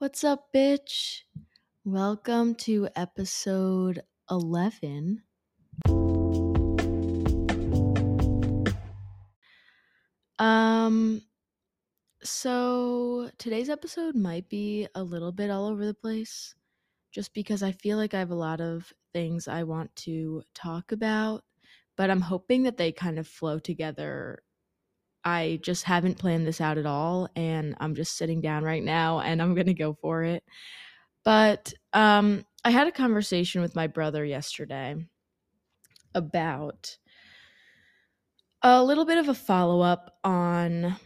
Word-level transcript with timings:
What's 0.00 0.24
up, 0.24 0.46
bitch? 0.56 1.24
Welcome 1.84 2.54
to 2.64 2.88
episode 2.96 4.00
11. 4.30 5.24
Um, 10.38 11.20
so 12.22 13.30
today's 13.36 13.68
episode 13.68 14.14
might 14.14 14.48
be 14.48 14.88
a 14.94 15.02
little 15.02 15.32
bit 15.32 15.50
all 15.50 15.66
over 15.66 15.84
the 15.84 15.92
place 15.92 16.54
just 17.12 17.34
because 17.34 17.62
I 17.62 17.72
feel 17.72 17.98
like 17.98 18.14
I 18.14 18.20
have 18.20 18.30
a 18.30 18.34
lot 18.34 18.62
of 18.62 18.90
things 19.12 19.48
I 19.48 19.64
want 19.64 19.94
to 19.96 20.42
talk 20.54 20.92
about, 20.92 21.44
but 21.98 22.08
I'm 22.08 22.22
hoping 22.22 22.62
that 22.62 22.78
they 22.78 22.90
kind 22.90 23.18
of 23.18 23.28
flow 23.28 23.58
together. 23.58 24.42
I 25.24 25.60
just 25.62 25.84
haven't 25.84 26.18
planned 26.18 26.46
this 26.46 26.60
out 26.60 26.78
at 26.78 26.86
all, 26.86 27.28
and 27.36 27.76
I'm 27.80 27.94
just 27.94 28.16
sitting 28.16 28.40
down 28.40 28.64
right 28.64 28.82
now 28.82 29.20
and 29.20 29.40
I'm 29.42 29.54
going 29.54 29.66
to 29.66 29.74
go 29.74 29.94
for 29.94 30.22
it. 30.24 30.42
But 31.24 31.72
um, 31.92 32.46
I 32.64 32.70
had 32.70 32.86
a 32.86 32.92
conversation 32.92 33.60
with 33.60 33.76
my 33.76 33.86
brother 33.86 34.24
yesterday 34.24 34.96
about 36.14 36.96
a 38.62 38.82
little 38.82 39.04
bit 39.04 39.18
of 39.18 39.28
a 39.28 39.34
follow 39.34 39.80
up 39.80 40.18
on 40.24 40.96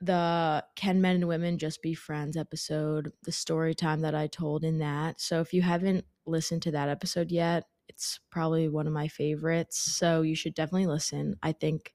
the 0.00 0.64
Can 0.76 1.00
Men 1.00 1.16
and 1.16 1.28
Women 1.28 1.58
Just 1.58 1.82
Be 1.82 1.94
Friends 1.94 2.36
episode, 2.36 3.12
the 3.24 3.32
story 3.32 3.74
time 3.74 4.00
that 4.00 4.14
I 4.14 4.26
told 4.26 4.64
in 4.64 4.78
that. 4.78 5.20
So 5.20 5.40
if 5.40 5.52
you 5.52 5.62
haven't 5.62 6.04
listened 6.26 6.62
to 6.62 6.70
that 6.72 6.88
episode 6.88 7.30
yet, 7.30 7.64
it's 7.88 8.20
probably 8.30 8.68
one 8.68 8.86
of 8.86 8.92
my 8.92 9.08
favorites. 9.08 9.78
So 9.78 10.22
you 10.22 10.34
should 10.34 10.54
definitely 10.54 10.86
listen. 10.86 11.36
I 11.42 11.52
think 11.52 11.92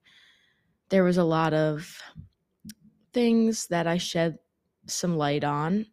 there 0.89 1.03
was 1.03 1.17
a 1.17 1.23
lot 1.23 1.53
of 1.53 2.02
things 3.13 3.67
that 3.67 3.88
I 3.88 3.98
shed 3.98 4.38
some 4.88 5.17
light 5.17 5.43
on 5.43 5.88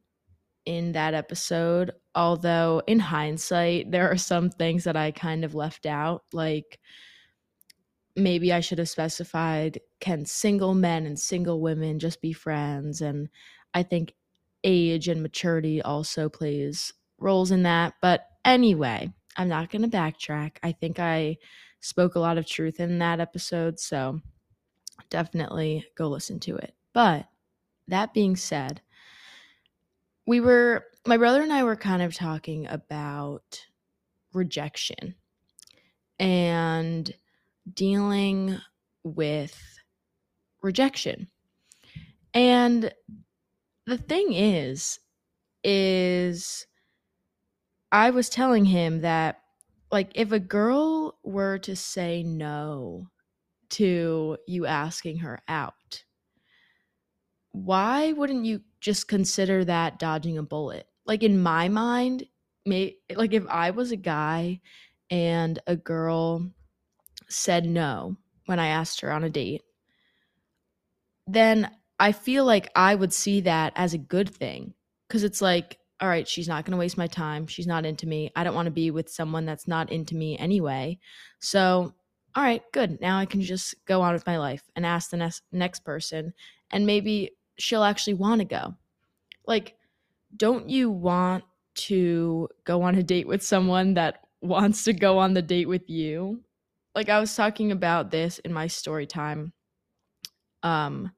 in 0.66 0.92
that 0.92 1.14
episode. 1.14 1.92
Although, 2.14 2.83
in 2.87 2.98
hindsight, 2.98 3.91
there 3.91 4.11
are 4.11 4.19
some 4.19 4.50
things 4.50 4.84
that 4.84 4.97
I 4.97 5.11
kind 5.12 5.44
of 5.44 5.55
left 5.55 5.86
out. 5.86 6.25
Like, 6.33 6.78
maybe 8.16 8.53
I 8.53 8.61
should 8.61 8.78
have 8.78 8.89
specified 8.89 9.81
can 10.00 10.27
single 10.27 10.75
men 10.75 11.06
and 11.06 11.19
single 11.19 11.61
women 11.61 11.98
just 11.98 12.20
be 12.20 12.33
friends? 12.33 13.00
And 13.00 13.28
I 13.72 13.83
think 13.83 14.14
age 14.64 15.09
and 15.09 15.22
maturity 15.22 15.81
also 15.81 16.28
plays 16.28 16.92
roles 17.19 17.50
in 17.50 17.62
that. 17.62 17.94
But 18.03 18.27
anyway, 18.44 19.11
I'm 19.36 19.48
not 19.48 19.70
going 19.70 19.83
to 19.83 19.97
backtrack. 19.97 20.56
I 20.62 20.72
think 20.72 20.98
I 20.98 21.38
spoke 21.81 22.14
a 22.14 22.20
lot 22.20 22.38
of 22.38 22.47
truth 22.47 22.81
in 22.81 22.98
that 22.98 23.20
episode. 23.20 23.81
So 23.81 24.20
definitely 25.12 25.86
go 25.94 26.08
listen 26.08 26.41
to 26.41 26.56
it. 26.56 26.74
But 26.94 27.28
that 27.86 28.14
being 28.14 28.34
said, 28.34 28.80
we 30.27 30.41
were, 30.41 30.86
my 31.06 31.19
brother 31.19 31.42
and 31.42 31.52
I 31.52 31.62
were 31.64 31.77
kind 31.77 32.02
of 32.02 32.14
talking 32.14 32.66
about 32.66 33.66
rejection 34.32 35.14
and 36.19 37.14
dealing 37.72 38.58
with 39.04 39.78
rejection. 40.62 41.28
And 42.32 42.92
the 43.86 43.98
thing 43.98 44.32
is, 44.32 44.98
is 45.62 46.66
I 47.91 48.10
was 48.10 48.30
telling 48.30 48.64
him 48.64 49.02
that, 49.02 49.41
like, 49.91 50.12
if 50.14 50.32
a 50.32 50.41
girl 50.41 51.19
were 51.22 51.58
to 51.58 51.76
say 51.76 52.22
no 52.22 53.08
to 53.73 54.39
you 54.47 54.67
asking 54.67 55.19
her 55.19 55.41
out, 55.48 56.05
why 57.53 58.12
wouldn't 58.12 58.45
you 58.45 58.62
just 58.81 59.09
consider 59.09 59.65
that 59.65 59.98
dodging 59.98 60.39
a 60.39 60.42
bullet? 60.42 60.87
Like, 61.05 61.23
in 61.23 61.42
my 61.42 61.69
mind, 61.69 62.25
may, 62.65 62.97
like, 63.15 63.33
if 63.33 63.47
I 63.48 63.70
was 63.70 63.93
a 63.93 63.97
guy 63.97 64.61
and 65.11 65.59
a 65.67 65.77
girl 65.77 66.50
said 67.28 67.66
no 67.66 68.16
when 68.47 68.59
I 68.59 68.69
asked 68.69 69.00
her 69.00 69.12
on 69.12 69.25
a 69.25 69.31
date, 69.31 69.62
then 71.27 71.71
I 71.99 72.12
feel 72.12 72.44
like 72.44 72.71
I 72.75 72.94
would 72.94 73.12
see 73.12 73.43
that 73.43 73.72
as 73.77 73.94
a 73.94 73.99
good 73.99 74.28
thing 74.28 74.75
because 75.06 75.25
it's 75.25 75.43
like, 75.43 75.78
all 76.00 76.09
right, 76.09 76.27
she's 76.27 76.49
not 76.49 76.65
going 76.65 76.72
to 76.72 76.78
waste 76.78 76.99
my 76.99 77.06
time. 77.06 77.47
She's 77.47 77.66
not 77.66 77.87
into 77.87 78.09
me. 78.09 78.32
I 78.34 78.43
don't 78.43 78.56
want 78.56 78.66
to 78.66 78.72
be 78.72 78.91
with 78.91 79.09
someone 79.09 79.44
that's 79.47 79.69
not 79.69 79.93
into 79.93 80.16
me 80.16 80.37
anyway. 80.37 80.99
So, 81.38 81.94
all 82.34 82.43
right, 82.43 82.62
good. 82.72 83.00
Now 83.00 83.19
I 83.19 83.26
can 83.26 83.43
just 83.43 83.75
go 83.87 84.00
on 84.00 84.15
with 84.15 84.26
my 84.26 84.38
life 84.38 84.62
and 84.75 84.87
ask 84.87 85.10
the 85.10 85.19
next 85.19 85.43
next 85.53 85.84
person 85.84 86.32
and 86.70 86.87
maybe 86.87 87.32
she'll 87.59 87.84
actually 87.84 88.15
want 88.15 88.41
to 88.41 88.47
go. 88.47 88.75
Like, 89.47 89.76
don't 90.37 90.69
you 90.70 90.91
want 90.91 91.44
to 91.75 92.48
go 92.65 92.82
on 92.82 92.94
a 92.94 93.03
date 93.03 93.26
with 93.26 93.43
someone 93.43 93.94
that 93.94 94.20
wants 94.41 94.84
to 94.84 94.93
go 94.93 95.19
on 95.19 95.34
the 95.34 95.43
date 95.43 95.69
with 95.69 95.91
you? 95.91 96.43
Like 96.94 97.09
I 97.09 97.20
was 97.20 97.34
talking 97.34 97.72
about 97.72 98.10
this 98.10 98.38
in 98.41 98.53
my 98.53 98.66
story 98.66 99.06
time 99.06 99.53
um 100.62 101.10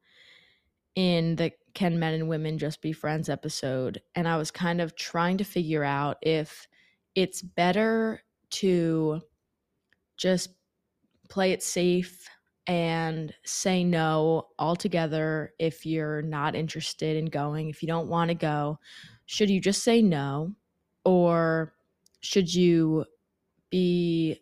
in 0.94 1.36
the 1.36 1.52
Can 1.74 1.98
Men 1.98 2.14
and 2.14 2.28
Women 2.28 2.56
Just 2.58 2.80
Be 2.80 2.92
Friends 2.92 3.28
episode 3.28 4.00
and 4.14 4.26
I 4.26 4.36
was 4.36 4.50
kind 4.50 4.80
of 4.80 4.96
trying 4.96 5.38
to 5.38 5.44
figure 5.44 5.84
out 5.84 6.18
if 6.22 6.66
it's 7.14 7.42
better 7.42 8.22
to 8.50 9.20
just 10.16 10.50
play 11.34 11.50
it 11.50 11.64
safe 11.64 12.30
and 12.68 13.34
say 13.44 13.82
no 13.82 14.46
altogether 14.56 15.52
if 15.58 15.84
you're 15.84 16.22
not 16.22 16.54
interested 16.54 17.16
in 17.16 17.26
going, 17.26 17.68
if 17.68 17.82
you 17.82 17.88
don't 17.88 18.06
want 18.06 18.28
to 18.28 18.36
go. 18.36 18.78
Should 19.26 19.50
you 19.50 19.60
just 19.60 19.82
say 19.82 20.00
no? 20.00 20.52
Or 21.04 21.74
should 22.20 22.54
you 22.54 23.04
be, 23.68 24.38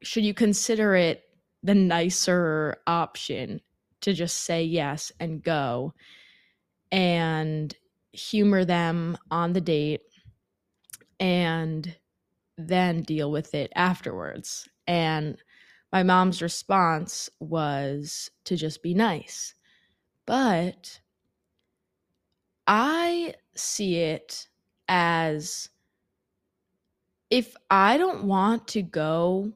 should 0.00 0.24
you 0.24 0.32
consider 0.32 0.94
it 0.94 1.24
the 1.64 1.74
nicer 1.74 2.76
option 2.86 3.60
to 4.02 4.12
just 4.12 4.44
say 4.44 4.62
yes 4.62 5.10
and 5.18 5.42
go 5.42 5.92
and 6.92 7.74
humor 8.12 8.64
them 8.64 9.18
on 9.32 9.54
the 9.54 9.60
date 9.60 10.02
and 11.18 11.96
then 12.56 13.02
deal 13.02 13.32
with 13.32 13.56
it 13.56 13.72
afterwards? 13.74 14.68
And 14.86 15.36
my 15.92 16.02
mom's 16.02 16.40
response 16.40 17.28
was 17.40 18.30
to 18.44 18.56
just 18.56 18.82
be 18.82 18.94
nice. 18.94 19.54
But 20.26 21.00
I 22.66 23.34
see 23.56 23.96
it 23.96 24.48
as 24.88 25.68
if 27.30 27.56
I 27.70 27.96
don't 27.96 28.24
want 28.24 28.68
to 28.68 28.82
go, 28.82 29.52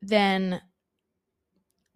then 0.00 0.60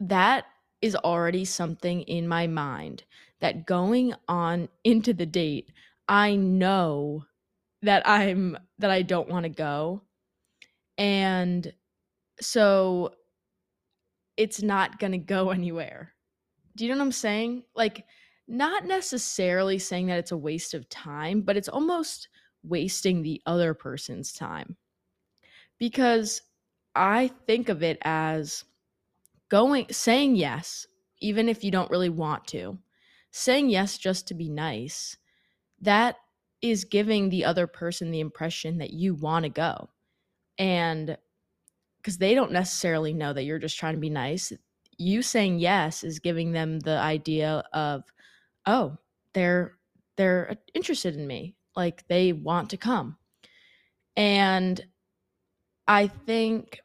that 0.01 0.45
is 0.83 0.97
already 0.97 1.45
something 1.45 2.03
in 2.03 2.29
my 2.29 2.47
mind 2.47 3.05
that 3.41 3.67
going 3.67 4.15
on 4.29 4.69
into 4.85 5.13
the 5.13 5.27
date, 5.27 5.71
I 6.09 6.37
know 6.37 7.25
that 7.83 8.09
I'm 8.09 8.59
that 8.79 8.91
I 8.91 9.03
don't 9.03 9.29
want 9.29 9.45
to 9.45 9.51
go. 9.51 10.03
And 10.99 11.73
so 12.41 13.13
it's 14.37 14.63
not 14.63 14.99
going 14.99 15.13
to 15.13 15.19
go 15.19 15.51
anywhere. 15.51 16.13
Do 16.77 16.85
you 16.85 16.91
know 16.91 16.99
what 16.99 17.05
I'm 17.05 17.13
saying? 17.13 17.65
Like, 17.75 18.05
not 18.49 18.85
necessarily 18.85 19.79
saying 19.79 20.07
that 20.07 20.19
it's 20.19 20.33
a 20.33 20.37
waste 20.37 20.75
of 20.75 20.89
time, 20.89 21.41
but 21.41 21.57
it's 21.57 21.69
almost 21.69 22.29
wasting 22.63 23.23
the 23.23 23.41
other 23.47 23.75
person's 23.75 24.33
time. 24.33 24.77
Because 25.79 26.43
I 26.95 27.31
think 27.47 27.69
of 27.69 27.83
it 27.83 27.99
as 28.03 28.65
going, 29.49 29.87
saying 29.91 30.37
yes, 30.37 30.87
even 31.21 31.49
if 31.49 31.65
you 31.65 31.71
don't 31.71 31.91
really 31.91 32.09
want 32.09 32.47
to, 32.49 32.79
saying 33.31 33.69
yes 33.69 33.99
just 33.99 34.29
to 34.29 34.35
be 34.35 34.49
nice, 34.49 35.17
that 35.81 36.17
is 36.63 36.85
giving 36.85 37.29
the 37.29 37.45
other 37.45 37.67
person 37.67 38.11
the 38.11 38.21
impression 38.21 38.79
that 38.79 38.93
you 38.93 39.15
want 39.15 39.45
to 39.45 39.51
go. 39.51 39.89
And 40.59 41.17
because 42.07 42.19
they 42.19 42.37
don't 42.37 42.53
necessarily 42.53 43.13
know 43.13 43.33
that 43.33 43.43
you're 43.43 43.59
just 43.59 43.77
trying 43.77 43.95
to 43.95 44.01
be 44.01 44.09
nice. 44.09 44.53
You 44.97 45.23
saying 45.23 45.59
yes 45.59 46.05
is 46.05 46.21
giving 46.21 46.53
them 46.53 46.79
the 46.79 46.97
idea 46.97 47.65
of, 47.73 48.05
oh, 48.65 48.97
they're 49.35 49.77
they're 50.17 50.53
uh, 50.53 50.55
interested 50.73 51.17
in 51.17 51.27
me, 51.27 51.57
like 51.75 52.07
they 52.07 52.33
want 52.33 52.71
to 52.71 52.77
come. 52.77 53.17
And 54.17 54.87
I 55.89 56.07
think 56.07 56.79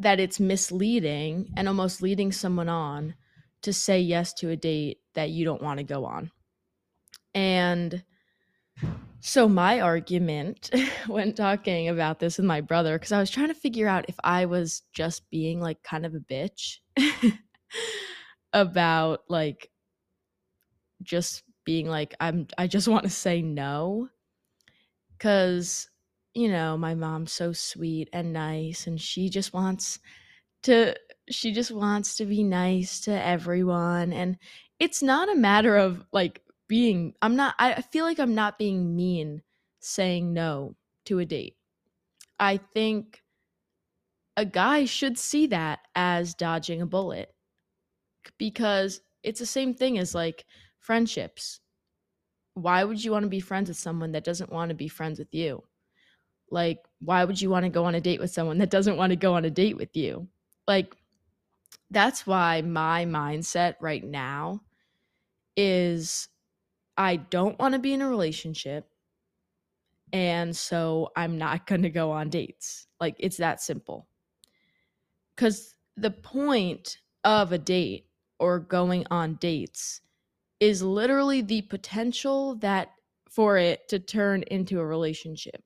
that 0.00 0.18
it's 0.18 0.40
misleading 0.40 1.52
and 1.56 1.68
almost 1.68 2.02
leading 2.02 2.32
someone 2.32 2.68
on 2.68 3.14
to 3.62 3.72
say 3.72 4.00
yes 4.00 4.32
to 4.34 4.50
a 4.50 4.56
date 4.56 4.98
that 5.14 5.30
you 5.30 5.44
don't 5.44 5.62
want 5.62 5.78
to 5.78 5.84
go 5.84 6.04
on. 6.06 6.32
And 7.36 8.02
so 9.20 9.48
my 9.48 9.80
argument 9.80 10.70
when 11.06 11.32
talking 11.32 11.88
about 11.88 12.18
this 12.18 12.36
with 12.38 12.46
my 12.46 12.60
brother 12.60 12.98
cuz 12.98 13.12
I 13.12 13.20
was 13.20 13.30
trying 13.30 13.48
to 13.48 13.54
figure 13.54 13.88
out 13.88 14.06
if 14.08 14.16
I 14.24 14.46
was 14.46 14.82
just 14.92 15.28
being 15.30 15.60
like 15.60 15.82
kind 15.82 16.04
of 16.04 16.14
a 16.14 16.20
bitch 16.20 16.78
about 18.52 19.20
like 19.28 19.70
just 21.02 21.42
being 21.64 21.88
like 21.88 22.14
I'm 22.20 22.48
I 22.58 22.66
just 22.66 22.88
want 22.88 23.04
to 23.04 23.10
say 23.10 23.42
no. 23.42 24.08
Cuz 25.18 25.88
you 26.34 26.48
know, 26.48 26.78
my 26.78 26.94
mom's 26.94 27.32
so 27.32 27.52
sweet 27.52 28.08
and 28.12 28.32
nice 28.32 28.86
and 28.86 29.00
she 29.00 29.28
just 29.28 29.52
wants 29.52 29.98
to 30.64 30.94
she 31.30 31.52
just 31.52 31.70
wants 31.70 32.16
to 32.16 32.26
be 32.26 32.42
nice 32.42 33.00
to 33.02 33.12
everyone 33.12 34.12
and 34.12 34.38
it's 34.78 35.02
not 35.02 35.30
a 35.30 35.36
matter 35.36 35.76
of 35.76 36.04
like 36.12 36.41
being 36.72 37.12
I'm 37.20 37.36
not 37.36 37.54
I 37.58 37.82
feel 37.82 38.06
like 38.06 38.18
I'm 38.18 38.34
not 38.34 38.58
being 38.58 38.96
mean 38.96 39.42
saying 39.80 40.32
no 40.32 40.74
to 41.04 41.18
a 41.18 41.26
date. 41.26 41.58
I 42.40 42.56
think 42.56 43.22
a 44.38 44.46
guy 44.46 44.86
should 44.86 45.18
see 45.18 45.48
that 45.48 45.80
as 45.94 46.34
dodging 46.34 46.80
a 46.80 46.86
bullet 46.86 47.34
because 48.38 49.02
it's 49.22 49.38
the 49.38 49.44
same 49.44 49.74
thing 49.74 49.98
as 49.98 50.14
like 50.14 50.46
friendships. 50.78 51.60
Why 52.54 52.84
would 52.84 53.04
you 53.04 53.12
want 53.12 53.24
to 53.24 53.28
be 53.28 53.40
friends 53.40 53.68
with 53.68 53.76
someone 53.76 54.12
that 54.12 54.24
doesn't 54.24 54.50
want 54.50 54.70
to 54.70 54.74
be 54.74 54.88
friends 54.88 55.18
with 55.18 55.34
you? 55.34 55.64
Like, 56.50 56.78
why 57.00 57.26
would 57.26 57.38
you 57.42 57.50
want 57.50 57.64
to 57.64 57.68
go 57.68 57.84
on 57.84 57.96
a 57.96 58.00
date 58.00 58.18
with 58.18 58.30
someone 58.30 58.56
that 58.58 58.70
doesn't 58.70 58.96
want 58.96 59.10
to 59.10 59.16
go 59.16 59.34
on 59.34 59.44
a 59.44 59.50
date 59.50 59.76
with 59.76 59.94
you? 59.94 60.26
Like, 60.66 60.96
that's 61.90 62.26
why 62.26 62.62
my 62.62 63.04
mindset 63.04 63.74
right 63.78 64.02
now 64.02 64.62
is 65.54 66.28
I 66.96 67.16
don't 67.16 67.58
want 67.58 67.74
to 67.74 67.78
be 67.78 67.92
in 67.92 68.02
a 68.02 68.08
relationship. 68.08 68.88
And 70.12 70.54
so 70.54 71.10
I'm 71.16 71.38
not 71.38 71.66
going 71.66 71.82
to 71.82 71.90
go 71.90 72.10
on 72.10 72.28
dates. 72.28 72.86
Like, 73.00 73.16
it's 73.18 73.38
that 73.38 73.62
simple. 73.62 74.06
Because 75.34 75.74
the 75.96 76.10
point 76.10 76.98
of 77.24 77.52
a 77.52 77.58
date 77.58 78.06
or 78.38 78.58
going 78.58 79.06
on 79.10 79.36
dates 79.36 80.00
is 80.60 80.82
literally 80.82 81.40
the 81.40 81.62
potential 81.62 82.56
that 82.56 82.90
for 83.28 83.56
it 83.56 83.88
to 83.88 83.98
turn 83.98 84.42
into 84.48 84.78
a 84.78 84.86
relationship. 84.86 85.62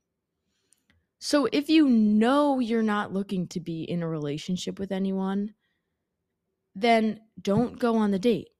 So 1.18 1.48
if 1.52 1.68
you 1.68 1.88
know 1.88 2.60
you're 2.60 2.82
not 2.82 3.12
looking 3.12 3.48
to 3.48 3.60
be 3.60 3.82
in 3.82 4.02
a 4.02 4.08
relationship 4.08 4.78
with 4.78 4.92
anyone, 4.92 5.54
then 6.74 7.20
don't 7.42 7.78
go 7.78 7.96
on 7.96 8.12
the 8.12 8.18
date 8.18 8.50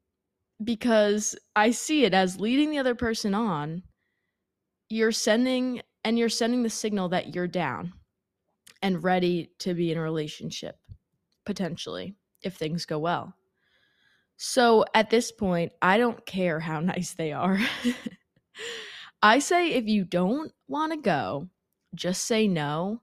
because 0.63 1.37
I 1.55 1.71
see 1.71 2.05
it 2.05 2.15
as 2.15 2.41
leading 2.41 2.71
the 2.71 2.79
other 2.79 2.95
person 2.95 3.35
on. 3.35 3.83
You're 4.89 5.13
sending 5.13 5.83
and 6.05 6.19
you're 6.19 6.29
sending 6.29 6.63
the 6.63 6.71
signal 6.71 7.09
that 7.11 7.35
you're 7.35 7.49
down 7.49 7.93
and 8.83 9.03
ready 9.03 9.51
to 9.59 9.75
be 9.75 9.91
in 9.91 9.99
a 9.99 10.03
relationship 10.03 10.77
potentially 11.45 12.15
if 12.43 12.55
things 12.55 12.87
go 12.87 12.99
well. 12.99 13.35
So 14.37 14.85
at 14.95 15.11
this 15.11 15.33
point, 15.33 15.73
I 15.83 15.99
don't 15.99 16.25
care 16.27 16.61
how 16.61 16.81
nice 16.81 17.15
they 17.15 17.33
are. 17.33 17.59
I 19.23 19.39
say 19.39 19.73
if 19.73 19.87
you 19.87 20.05
don't 20.05 20.53
want 20.69 20.93
to 20.93 20.99
go, 20.99 21.49
just 21.95 22.25
say 22.25 22.47
no 22.47 23.03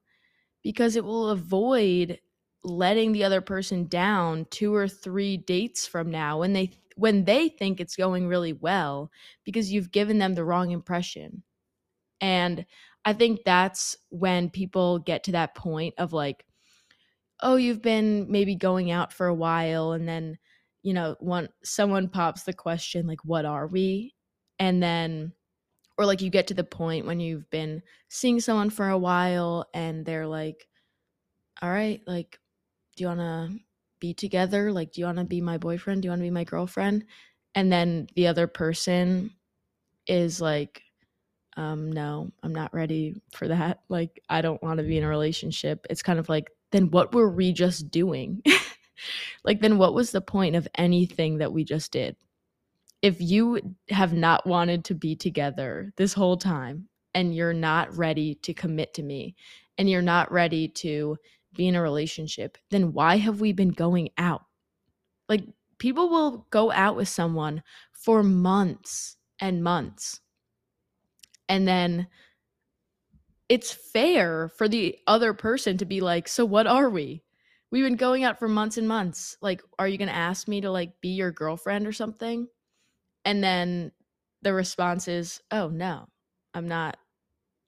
because 0.64 0.96
it 0.96 1.04
will 1.04 1.30
avoid 1.30 2.20
letting 2.64 3.12
the 3.12 3.26
other 3.26 3.42
person 3.42 3.88
down 3.88 4.46
two 4.50 4.74
or 4.74 4.88
three 4.88 5.36
dates 5.36 5.86
from 5.86 6.10
now 6.10 6.40
when 6.40 6.54
they 6.54 6.72
when 6.96 7.26
they 7.26 7.50
think 7.50 7.80
it's 7.80 7.96
going 7.96 8.28
really 8.28 8.54
well 8.54 9.12
because 9.44 9.72
you've 9.72 9.92
given 9.92 10.20
them 10.20 10.36
the 10.36 10.46
wrong 10.46 10.72
impression. 10.72 11.44
And 12.22 12.66
I 13.06 13.14
think 13.14 13.42
that's 13.46 13.98
when 14.10 14.50
people 14.50 15.00
get 15.00 15.24
to 15.26 15.34
that 15.34 15.56
point 15.56 15.96
of 15.98 16.14
like 16.14 16.46
oh 17.42 17.56
you've 17.56 17.82
been 17.82 18.32
maybe 18.32 18.56
going 18.56 18.92
out 18.92 19.14
for 19.14 19.28
a 19.28 19.34
while 19.34 19.92
and 19.92 20.08
then 20.08 20.38
you 20.82 20.94
know 20.94 21.16
one 21.20 21.50
someone 21.64 22.10
pops 22.10 22.44
the 22.44 22.54
question 22.54 23.06
like 23.08 23.24
what 23.26 23.46
are 23.46 23.68
we 23.68 24.14
and 24.60 24.82
then 24.82 25.32
or 25.98 26.06
like 26.06 26.22
you 26.22 26.30
get 26.30 26.48
to 26.48 26.54
the 26.54 26.64
point 26.64 27.06
when 27.06 27.20
you've 27.20 27.50
been 27.50 27.82
seeing 28.10 28.40
someone 28.40 28.70
for 28.70 28.90
a 28.90 28.98
while 28.98 29.66
and 29.74 30.06
they're 30.06 30.28
like 30.28 30.68
all 31.62 31.70
right 31.70 32.02
like 32.08 32.40
do 32.96 33.04
you 33.04 33.08
want 33.08 33.20
to 33.20 33.50
be 34.04 34.14
together 34.14 34.70
like 34.70 34.92
do 34.92 35.00
you 35.00 35.06
want 35.06 35.18
to 35.18 35.24
be 35.24 35.40
my 35.40 35.58
boyfriend? 35.58 36.02
Do 36.02 36.08
you 36.08 36.12
want 36.12 36.20
to 36.20 36.26
be 36.26 36.30
my 36.30 36.44
girlfriend? 36.44 37.06
And 37.56 37.72
then 37.72 38.08
the 38.18 38.28
other 38.28 38.48
person 38.48 39.32
is 40.08 40.42
like 40.42 40.84
um 41.56 41.90
no 41.90 42.30
i'm 42.44 42.54
not 42.54 42.74
ready 42.74 43.16
for 43.32 43.48
that. 43.48 43.80
Like 43.90 44.22
i 44.30 44.42
don't 44.42 44.62
want 44.62 44.80
to 44.80 44.84
be 44.84 44.98
in 44.98 45.06
a 45.06 45.08
relationship. 45.08 45.88
It's 45.90 46.04
kind 46.04 46.20
of 46.20 46.28
like 46.28 46.50
then 46.74 46.92
what 46.92 47.16
were 47.16 47.30
we 47.30 47.54
just 47.54 47.90
doing? 47.92 48.44
Like 49.44 49.60
then 49.60 49.78
what 49.78 49.94
was 49.94 50.12
the 50.12 50.22
point 50.22 50.56
of 50.56 50.68
anything 50.76 51.40
that 51.40 51.52
we 51.52 51.66
just 51.66 51.92
did? 51.92 52.16
If 53.02 53.20
you 53.20 53.76
have 53.90 54.14
not 54.14 54.48
wanted 54.48 54.86
to 54.86 54.96
be 54.96 55.16
together 55.16 55.92
this 55.98 56.14
whole 56.14 56.38
time 56.38 56.88
and 57.14 57.36
you're 57.36 57.54
not 57.54 57.98
ready 57.98 58.36
to 58.44 58.54
commit 58.54 58.94
to 58.94 59.04
me 59.04 59.36
and 59.78 59.90
you're 59.90 60.02
not 60.02 60.32
ready 60.32 60.70
to 60.70 61.18
be 61.56 61.68
in 61.68 61.76
a 61.76 61.82
relationship, 61.82 62.58
then 62.72 62.94
why 62.94 63.18
have 63.18 63.42
we 63.42 63.54
been 63.54 63.70
going 63.70 64.10
out? 64.18 64.44
Like, 65.30 65.44
people 65.80 66.10
will 66.10 66.48
go 66.52 66.72
out 66.72 66.96
with 66.96 67.10
someone 67.10 67.64
for 67.92 68.24
months 68.24 69.18
and 69.40 69.64
months. 69.64 70.22
And 71.50 71.68
then 71.68 72.08
it's 73.50 73.72
fair 73.72 74.50
for 74.50 74.68
the 74.68 74.98
other 75.08 75.34
person 75.34 75.78
to 75.78 75.86
be 75.86 76.02
like, 76.02 76.28
So, 76.28 76.46
what 76.46 76.68
are 76.68 76.90
we? 76.90 77.24
We've 77.72 77.84
been 77.84 77.96
going 77.96 78.24
out 78.24 78.40
for 78.40 78.48
months 78.48 78.78
and 78.78 78.88
months. 78.88 79.38
Like, 79.42 79.62
are 79.80 79.88
you 79.88 79.98
going 79.98 80.10
to 80.10 80.16
ask 80.16 80.48
me 80.48 80.62
to 80.62 80.72
like 80.72 81.02
be 81.02 81.10
your 81.10 81.32
girlfriend 81.32 81.88
or 81.88 81.92
something? 81.92 82.48
and 83.26 83.44
then 83.44 83.92
the 84.42 84.54
response 84.54 85.08
is 85.08 85.42
oh 85.52 85.70
no 85.70 86.06
i'm 86.54 86.68
not 86.68 86.98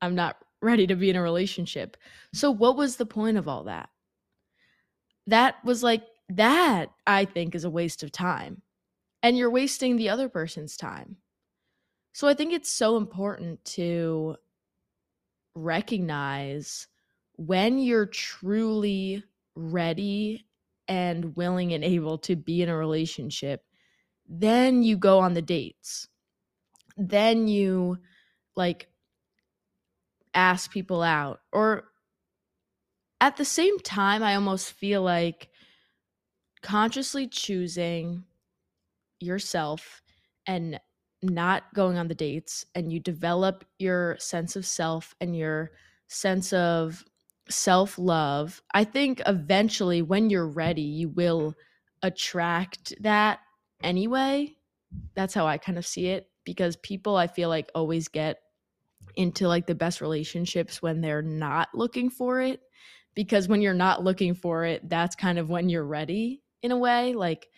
i'm 0.02 0.16
not 0.16 0.38
ready 0.66 0.88
to 0.88 0.96
be 0.96 1.10
in 1.10 1.16
a 1.16 1.22
relationship. 1.22 1.98
So 2.34 2.52
what 2.52 2.76
was 2.76 2.98
the 2.98 3.06
point 3.06 3.38
of 3.38 3.48
all 3.48 3.64
that? 3.66 3.90
That 5.28 5.56
was 5.64 5.82
like 5.82 6.04
that 6.28 6.90
i 7.06 7.24
think 7.24 7.54
is 7.54 7.64
a 7.64 7.70
waste 7.70 8.04
of 8.04 8.12
time. 8.12 8.62
And 9.22 9.38
you're 9.38 9.52
wasting 9.52 9.96
the 9.96 10.10
other 10.10 10.30
person's 10.30 10.76
time. 10.76 11.18
So 12.14 12.28
i 12.28 12.34
think 12.34 12.54
it's 12.54 12.72
so 12.72 12.98
important 12.98 13.64
to 13.66 14.36
recognize 15.56 16.88
when 17.38 17.78
you're 17.80 18.06
truly 18.06 19.24
ready 19.56 20.46
and 20.88 21.36
willing 21.36 21.74
and 21.74 21.84
able 21.84 22.18
to 22.20 22.36
be 22.36 22.62
in 22.62 22.70
a 22.70 22.76
relationship 22.76 23.64
then 24.28 24.84
you 24.84 24.98
go 24.98 25.20
on 25.20 25.34
the 25.34 25.42
dates. 25.42 26.08
Then 26.98 27.48
you 27.48 28.00
like 28.56 28.88
ask 30.36 30.72
people 30.72 31.02
out 31.02 31.40
or 31.52 31.86
at 33.22 33.38
the 33.38 33.46
same 33.46 33.80
time 33.80 34.22
i 34.22 34.36
almost 34.36 34.72
feel 34.72 35.02
like 35.02 35.50
consciously 36.62 37.28
choosing 37.28 38.24
yourself 39.20 40.02
and 40.48 40.80
not 41.22 41.64
going 41.74 41.98
on 41.98 42.08
the 42.08 42.16
dates 42.16 42.66
and 42.76 42.92
you 42.92 43.00
develop 43.00 43.66
your 43.80 44.18
sense 44.20 44.56
of 44.56 44.66
self 44.66 45.16
and 45.22 45.36
your 45.36 45.72
sense 46.08 46.54
of 46.54 47.04
self 47.50 47.98
love 47.98 48.62
i 48.74 48.84
think 48.84 49.22
eventually 49.26 50.02
when 50.02 50.30
you're 50.30 50.48
ready 50.48 50.82
you 50.82 51.10
will 51.10 51.56
attract 52.04 52.94
that 53.02 53.40
anyway. 53.84 54.56
That's 55.16 55.34
how 55.34 55.48
I 55.48 55.58
kind 55.58 55.78
of 55.78 55.86
see 55.86 56.08
it 56.08 56.30
because 56.46 56.76
people 56.78 57.16
I 57.16 57.28
feel 57.28 57.50
like 57.50 57.72
always 57.76 58.08
get 58.08 58.40
into 59.18 59.48
like 59.48 59.68
the 59.68 59.76
best 59.76 60.02
relationships 60.02 60.82
when 60.82 61.02
they're 61.02 61.22
not 61.22 61.70
looking 61.74 62.10
for 62.10 62.42
it 62.42 62.62
because 63.16 63.48
when 63.48 63.62
you're 63.62 63.74
not 63.74 64.04
looking 64.04 64.34
for 64.34 64.66
it, 64.66 64.88
that's 64.90 65.16
kind 65.16 65.40
of 65.40 65.50
when 65.50 65.70
you're 65.70 65.86
ready 65.86 66.42
in 66.62 66.72
a 66.72 66.78
way. 66.78 67.14
Like 67.14 67.50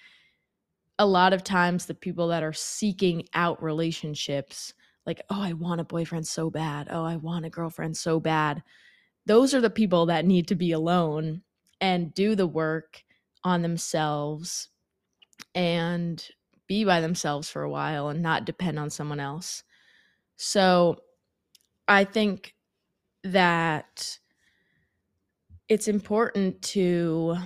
a 0.99 1.05
lot 1.05 1.33
of 1.33 1.43
times 1.43 1.85
the 1.85 1.95
people 1.95 2.27
that 2.29 2.43
are 2.43 2.53
seeking 2.53 3.27
out 3.33 3.61
relationships 3.61 4.73
like, 5.05 5.21
"Oh, 5.29 5.41
I 5.41 5.53
want 5.53 5.81
a 5.81 5.85
boyfriend 5.85 6.27
so 6.27 6.49
bad. 6.49 6.87
Oh, 6.91 7.03
I 7.03 7.15
want 7.15 7.45
a 7.45 7.49
girlfriend 7.49 7.97
so 7.97 8.19
bad." 8.19 8.63
Those 9.25 9.53
are 9.53 9.61
the 9.61 9.69
people 9.69 10.05
that 10.07 10.25
need 10.25 10.47
to 10.49 10.55
be 10.55 10.71
alone 10.71 11.43
and 11.81 12.13
do 12.13 12.35
the 12.35 12.47
work 12.47 13.03
on 13.43 13.61
themselves 13.61 14.69
and 15.55 16.27
be 16.67 16.83
by 16.83 17.01
themselves 17.01 17.49
for 17.49 17.63
a 17.63 17.69
while 17.69 18.09
and 18.09 18.21
not 18.21 18.45
depend 18.45 18.77
on 18.79 18.89
someone 18.89 19.19
else. 19.19 19.63
So 20.35 20.97
I 21.87 22.03
think 22.03 22.53
that 23.23 24.19
it's 25.69 25.87
important 25.87 26.61
to 26.61 27.37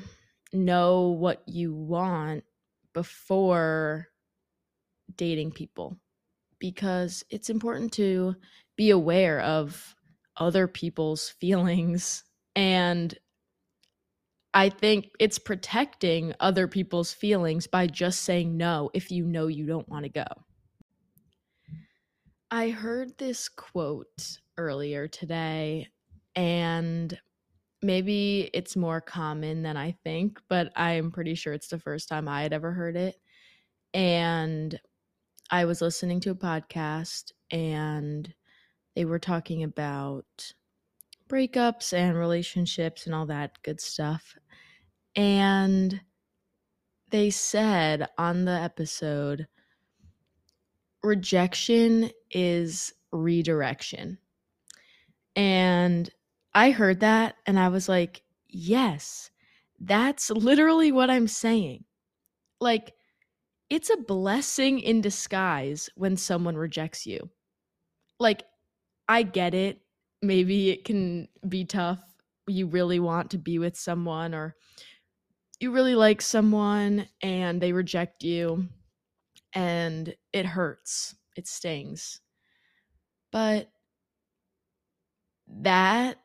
know 0.53 1.10
what 1.10 1.43
you 1.48 1.74
want 1.74 2.43
before 2.93 4.07
dating 5.15 5.51
people 5.51 5.98
because 6.60 7.24
it's 7.29 7.50
important 7.50 7.93
to 7.93 8.36
be 8.75 8.89
aware 8.89 9.39
of 9.41 9.95
other 10.38 10.67
people's 10.67 11.29
feelings 11.39 12.24
and 12.55 13.17
I 14.53 14.67
think 14.67 15.12
it's 15.17 15.39
protecting 15.39 16.33
other 16.41 16.67
people's 16.67 17.13
feelings 17.13 17.67
by 17.67 17.88
just 17.88 18.24
saying 18.24 18.57
no 18.57 18.89
if 18.93 19.10
you 19.10 19.25
know 19.25 19.48
you 19.48 19.65
don't 19.65 19.88
want 19.88 20.03
to 20.03 20.10
go. 20.10 20.25
I 22.51 22.70
heard 22.70 23.17
this 23.17 23.48
quote 23.48 24.38
earlier 24.58 25.08
today, 25.08 25.88
and 26.36 27.17
maybe 27.81 28.50
it's 28.53 28.75
more 28.75 29.00
common 29.00 29.63
than 29.63 29.77
I 29.77 29.93
think, 30.03 30.39
but 30.50 30.72
I'm 30.75 31.12
pretty 31.12 31.36
sure 31.36 31.53
it's 31.53 31.70
the 31.70 31.79
first 31.79 32.10
time 32.10 32.27
I 32.27 32.41
had 32.43 32.51
ever 32.51 32.74
heard 32.74 32.98
it. 32.98 33.15
And 33.93 34.77
I 35.50 35.65
was 35.65 35.81
listening 35.81 36.20
to 36.22 36.31
a 36.31 36.36
podcast, 36.36 37.31
and 37.51 38.34
they 38.96 39.05
were 39.05 39.20
talking 39.20 39.63
about 39.63 40.53
breakups 41.29 41.93
and 41.93 42.17
relationships 42.17 43.05
and 43.05 43.15
all 43.15 43.27
that 43.27 43.63
good 43.63 43.79
stuff. 43.79 44.36
And 45.15 46.01
they 47.10 47.29
said 47.29 48.10
on 48.17 48.43
the 48.43 48.51
episode, 48.51 49.48
rejection 51.03 52.12
is 52.29 52.93
redirection. 53.12 54.17
And 55.36 56.10
I 56.53 56.72
heard 56.72 57.00
that 57.00 57.36
and 57.46 57.60
I 57.60 57.70
was 57.70 57.88
like, 57.88 58.24
yes, 58.48 59.29
that's 59.79 60.29
literally 60.29 60.91
what 60.91 61.10
I'm 61.10 61.27
saying. 61.27 61.86
Like, 62.60 62.93
it's 63.70 63.89
a 63.89 63.98
blessing 63.98 64.79
in 64.79 65.01
disguise 65.01 65.89
when 65.96 66.17
someone 66.17 66.55
rejects 66.55 67.05
you. 67.05 67.29
Like, 68.20 68.43
I 69.08 69.24
get 69.24 69.53
it. 69.53 69.81
Maybe 70.22 70.70
it 70.70 70.86
can 70.86 71.29
be 71.48 71.65
tough. 71.65 72.03
You 72.48 72.67
really 72.67 73.00
want 73.00 73.31
to 73.31 73.38
be 73.38 73.60
with 73.60 73.77
someone 73.77 74.36
or 74.36 74.55
you 75.60 75.72
really 75.72 75.96
like 75.96 76.22
someone 76.22 77.08
and 77.22 77.62
they 77.62 77.72
reject 77.72 78.24
you 78.24 78.67
and 79.53 80.15
it 80.34 80.46
hurts. 80.46 81.15
It 81.36 81.48
stings. 81.48 82.22
But 83.31 83.72
that 85.48 86.17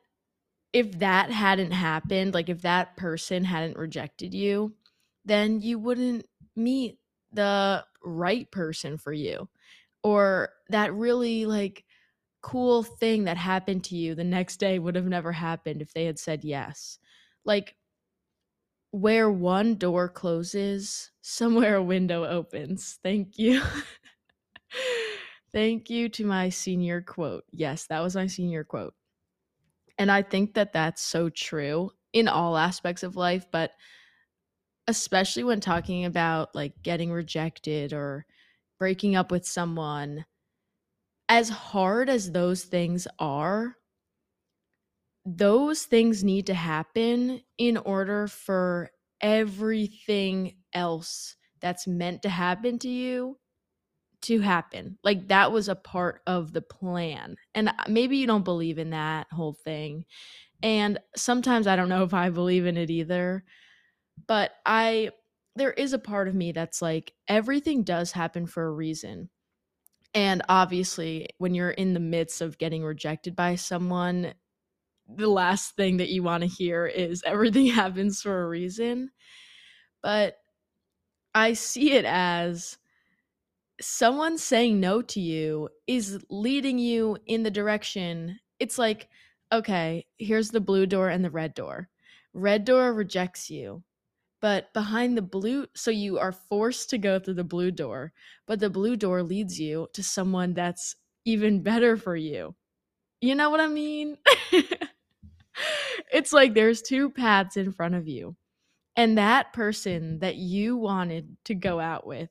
if 0.73 0.99
that 1.01 1.31
hadn't 1.31 1.73
happened, 1.73 2.35
like 2.35 2.49
if 2.49 2.63
that 2.63 2.97
person 2.97 3.45
hadn't 3.45 3.79
rejected 3.79 4.35
you, 4.35 4.75
then 5.25 5.61
you 5.61 5.79
wouldn't 5.79 6.27
meet 6.57 6.99
the 7.33 7.85
right 8.05 8.51
person 8.51 8.99
for 8.99 9.13
you 9.13 9.49
or 10.03 10.51
that 10.69 10.95
really 10.95 11.47
like 11.47 11.85
cool 12.43 12.83
thing 12.83 13.25
that 13.25 13.37
happened 13.37 13.85
to 13.85 13.97
you 13.97 14.15
the 14.15 14.25
next 14.25 14.59
day 14.59 14.79
would 14.79 14.95
have 14.97 15.07
never 15.07 15.33
happened 15.33 15.83
if 15.83 15.93
they 15.95 16.05
had 16.07 16.19
said 16.19 16.45
yes. 16.45 16.99
Like 17.45 17.77
where 18.91 19.31
one 19.31 19.75
door 19.77 20.09
closes, 20.09 21.11
somewhere 21.27 21.75
a 21.77 21.83
window 21.83 22.25
opens. 22.25 22.99
Thank 23.03 23.37
you. 23.37 23.61
Thank 25.53 25.91
you 25.91 26.09
to 26.11 26.25
my 26.25 26.51
senior 26.51 27.03
quote. 27.03 27.45
Yes, 27.51 27.87
that 27.87 28.01
was 28.01 28.15
my 28.15 28.27
senior 28.27 28.63
quote. 28.63 28.95
And 29.99 30.11
I 30.11 30.23
think 30.23 30.55
that 30.55 30.73
that's 30.73 31.03
so 31.03 31.29
true 31.29 31.91
in 32.13 32.29
all 32.29 32.57
aspects 32.57 33.03
of 33.03 33.17
life, 33.17 33.47
but 33.51 33.73
especially 34.87 35.43
when 35.43 35.61
talking 35.61 36.05
about 36.05 36.55
like 36.55 36.75
getting 36.83 37.11
rejected 37.11 37.93
or 37.93 38.25
breaking 38.79 39.17
up 39.17 39.33
with 39.33 39.45
someone, 39.45 40.27
as 41.29 41.49
hard 41.49 42.09
as 42.09 42.31
those 42.31 42.63
things 42.63 43.09
are, 43.19 43.77
those 45.25 45.85
things 45.85 46.23
need 46.23 46.47
to 46.47 46.55
happen 46.55 47.43
in 47.59 47.77
order 47.79 48.29
for 48.29 48.91
everything 49.21 50.55
else 50.77 51.37
that's 51.61 51.87
meant 51.89 52.23
to 52.23 52.29
happen 52.29 52.79
to 52.81 52.89
you 52.89 53.39
to 54.23 54.41
happen. 54.41 54.99
Like 55.03 55.29
that 55.29 55.53
was 55.53 55.69
a 55.69 55.75
part 55.75 56.21
of 56.27 56.53
the 56.53 56.63
plan. 56.63 57.37
And 57.55 57.71
uh, 57.71 57.73
maybe 57.89 58.17
you 58.19 58.27
don't 58.27 58.45
believe 58.45 58.79
in 58.79 58.91
that 58.91 59.27
whole 59.33 59.55
thing. 59.55 60.05
And 60.63 60.99
sometimes 61.17 61.67
I 61.67 61.77
don't 61.77 61.89
know 61.89 62.03
if 62.05 62.15
I 62.15 62.31
believe 62.31 62.67
in 62.67 62.77
it 62.77 62.91
either. 62.91 63.45
But 64.27 64.53
I 64.65 65.11
there 65.55 65.73
is 65.73 65.95
a 65.95 65.99
part 65.99 66.29
of 66.29 66.35
me 66.35 66.53
that's 66.53 66.83
like 66.83 67.15
everything 67.29 67.83
does 67.83 68.13
happen 68.13 68.47
for 68.47 68.67
a 68.67 68.71
reason. 68.71 69.31
And 70.15 70.43
obviously, 70.49 71.29
when 71.39 71.55
you're 71.55 71.71
in 71.71 71.95
the 71.95 72.01
midst 72.01 72.41
of 72.41 72.59
getting 72.59 72.85
rejected 72.85 73.35
by 73.37 73.55
someone, 73.57 74.35
the 75.09 75.29
last 75.29 75.77
thing 75.77 75.99
that 75.99 76.11
you 76.11 76.23
want 76.23 76.43
to 76.43 76.49
hear 76.49 76.87
is 76.87 77.23
everything 77.25 77.67
happens 77.69 78.23
for 78.23 78.43
a 78.43 78.49
reason. 78.49 79.11
But 80.03 80.37
I 81.37 81.53
see 81.53 81.93
it 81.93 82.05
as 82.05 82.79
someone 83.81 84.39
saying 84.39 84.81
no 84.81 85.03
to 85.03 85.21
you 85.21 85.69
is 85.87 86.25
leading 86.31 86.79
you 86.79 87.19
in 87.27 87.43
the 87.43 87.51
direction. 87.51 88.41
It's 88.59 88.79
like, 88.79 89.09
okay, 89.53 90.07
here's 90.19 90.51
the 90.51 90.61
blue 90.61 90.87
door 90.87 91.09
and 91.09 91.25
the 91.25 91.31
red 91.31 91.55
door. 91.55 91.89
Red 92.33 92.65
door 92.65 92.93
rejects 92.93 93.51
you, 93.51 93.83
but 94.41 94.73
behind 94.75 95.17
the 95.17 95.23
blue, 95.23 95.67
so 95.75 95.91
you 95.91 96.19
are 96.19 96.33
forced 96.33 96.91
to 96.91 96.99
go 96.99 97.19
through 97.19 97.35
the 97.35 97.45
blue 97.45 97.71
door, 97.71 98.13
but 98.47 98.61
the 98.61 98.71
blue 98.71 98.97
door 98.97 99.23
leads 99.23 99.61
you 99.61 99.89
to 99.95 100.03
someone 100.03 100.55
that's 100.55 100.97
even 101.25 101.63
better 101.63 101.97
for 101.97 102.17
you. 102.17 102.55
You 103.21 103.35
know 103.35 103.51
what 103.51 103.61
I 103.61 103.69
mean? 103.69 104.19
it's 106.13 106.33
like 106.33 106.55
there's 106.55 106.83
two 106.83 107.11
paths 107.11 107.57
in 107.57 107.73
front 107.73 107.95
of 107.95 108.09
you. 108.09 108.37
And 108.97 109.19
that 109.19 109.53
person 109.53 110.21
that 110.21 110.37
you 110.37 110.77
wanted 110.77 111.37
to 111.45 111.55
go 111.55 111.79
out 111.79 112.07
with 112.07 112.31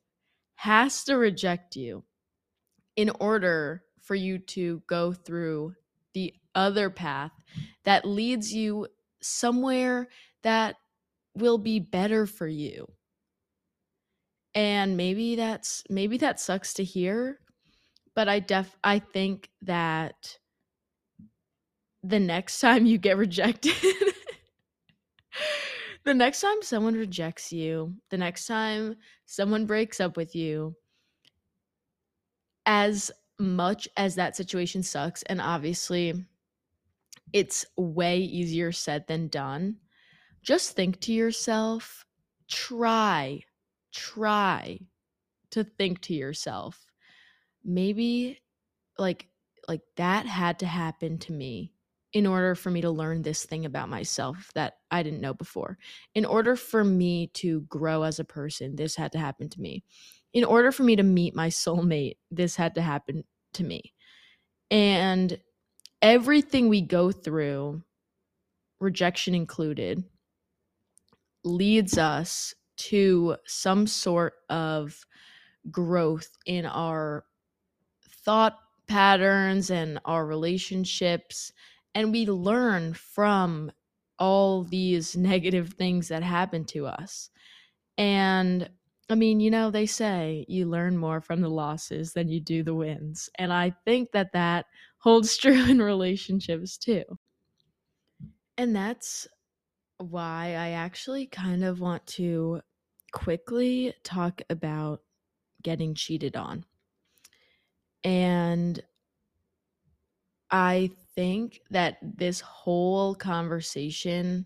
has 0.56 1.04
to 1.04 1.16
reject 1.16 1.76
you 1.76 2.04
in 2.96 3.12
order 3.20 3.84
for 4.02 4.16
you 4.16 4.40
to 4.40 4.82
go 4.88 5.14
through 5.14 5.76
the 6.14 6.34
other 6.56 6.90
path 6.90 7.32
that 7.84 8.06
leads 8.06 8.52
you 8.54 8.88
somewhere 9.22 10.08
that 10.44 10.78
will 11.36 11.58
be 11.58 11.80
better 11.80 12.26
for 12.26 12.48
you. 12.48 12.88
And 14.54 14.96
maybe 14.96 15.36
that's 15.36 15.84
maybe 15.90 16.18
that 16.20 16.40
sucks 16.40 16.74
to 16.76 16.84
hear, 16.84 17.40
but 18.16 18.30
I 18.30 18.40
def 18.40 18.78
I 18.84 19.00
think 19.00 19.50
that 19.64 20.38
the 22.04 22.20
next 22.20 22.60
time 22.62 22.86
you 22.86 22.98
get 22.98 23.18
rejected 23.18 23.74
the 26.06 26.14
next 26.14 26.42
time 26.42 26.62
someone 26.62 26.94
rejects 26.94 27.52
you, 27.52 27.96
the 28.10 28.18
next 28.18 28.46
time 28.46 28.96
someone 29.26 29.66
breaks 29.66 30.00
up 30.00 30.16
with 30.16 30.36
you, 30.36 30.76
as 32.66 33.12
much 33.40 33.88
as 33.98 34.16
that 34.16 34.36
situation 34.36 34.84
sucks, 34.84 35.24
and 35.24 35.42
obviously 35.42 36.14
it's 37.34 37.66
way 37.76 38.20
easier 38.20 38.72
said 38.72 39.08
than 39.08 39.28
done, 39.28 39.78
just 40.42 40.76
think 40.76 41.00
to 41.02 41.12
yourself, 41.12 42.06
try, 42.48 43.42
try 43.92 44.80
to 45.52 45.64
think 45.64 46.02
to 46.02 46.14
yourself, 46.14 46.86
maybe 47.64 48.40
like 48.98 49.28
like 49.68 49.82
that 49.98 50.28
had 50.28 50.60
to 50.60 50.68
happen 50.68 51.18
to 51.18 51.34
me 51.34 51.72
in 52.16 52.26
order 52.26 52.56
for 52.56 52.72
me 52.72 52.80
to 52.80 52.90
learn 52.90 53.22
this 53.22 53.46
thing 53.46 53.66
about 53.66 53.90
myself 53.90 54.50
that 54.56 54.78
I 54.90 55.04
didn't 55.04 55.20
know 55.20 55.34
before. 55.34 55.78
In 56.16 56.24
order 56.24 56.56
for 56.56 56.82
me 56.82 57.28
to 57.34 57.60
grow 57.64 58.04
as 58.04 58.20
a 58.20 58.24
person, 58.24 58.78
this 58.78 58.96
had 58.96 59.12
to 59.12 59.20
happen 59.20 59.50
to 59.50 59.60
me. 59.60 59.84
In 60.32 60.46
order 60.46 60.72
for 60.72 60.84
me 60.84 60.96
to 60.96 61.04
meet 61.04 61.36
my 61.36 61.50
soulmate, 61.50 62.16
this 62.32 62.56
had 62.56 62.76
to 62.76 62.82
happen 62.82 63.26
to 63.56 63.66
me. 63.66 63.94
And 64.72 65.38
everything 66.02 66.70
we 66.70 66.82
go 66.82 67.12
through, 67.12 67.84
rejection 68.80 69.36
included, 69.36 70.02
leads 71.44 71.98
us 71.98 72.56
to 72.78 73.36
some 73.46 73.88
sort 73.88 74.36
of 74.50 74.98
growth 75.70 76.30
in 76.46 76.66
our 76.66 77.26
thought 78.24 78.58
patterns 78.88 79.70
and 79.70 80.00
our 80.06 80.26
relationships 80.26 81.52
and 81.96 82.12
we 82.14 82.28
learn 82.28 82.96
from 82.96 83.72
all 84.20 84.64
these 84.64 85.18
negative 85.18 85.74
things 85.74 86.10
that 86.10 86.24
happen 86.24 86.66
to 86.66 86.88
us. 86.88 87.32
And 87.98 88.70
I 89.10 89.16
mean, 89.16 89.40
you 89.42 89.52
know, 89.52 89.72
they 89.72 89.88
say 89.88 90.46
you 90.50 90.68
learn 90.68 90.98
more 90.98 91.22
from 91.22 91.42
the 91.42 91.50
losses 91.50 92.14
than 92.14 92.30
you 92.30 92.42
do 92.42 92.64
the 92.64 92.76
wins. 92.76 93.30
And 93.38 93.54
I 93.54 93.72
think 93.86 94.12
that 94.14 94.34
that 94.34 94.68
holds 95.00 95.38
true 95.40 95.66
in 95.70 95.82
relationships 95.82 96.78
too. 96.78 97.06
And 98.58 98.76
that's 98.76 99.28
why 100.00 100.50
I 100.56 100.72
actually 100.72 101.28
kind 101.28 101.64
of 101.64 101.82
want 101.82 102.08
to 102.08 102.62
quickly 103.14 103.96
talk 104.04 104.42
about 104.50 105.04
getting 105.64 105.96
cheated 105.96 106.36
on. 106.38 106.66
And 108.04 108.82
I 110.52 110.92
think 111.16 111.62
that 111.72 111.98
this 112.02 112.40
whole 112.42 113.16
conversation 113.16 114.46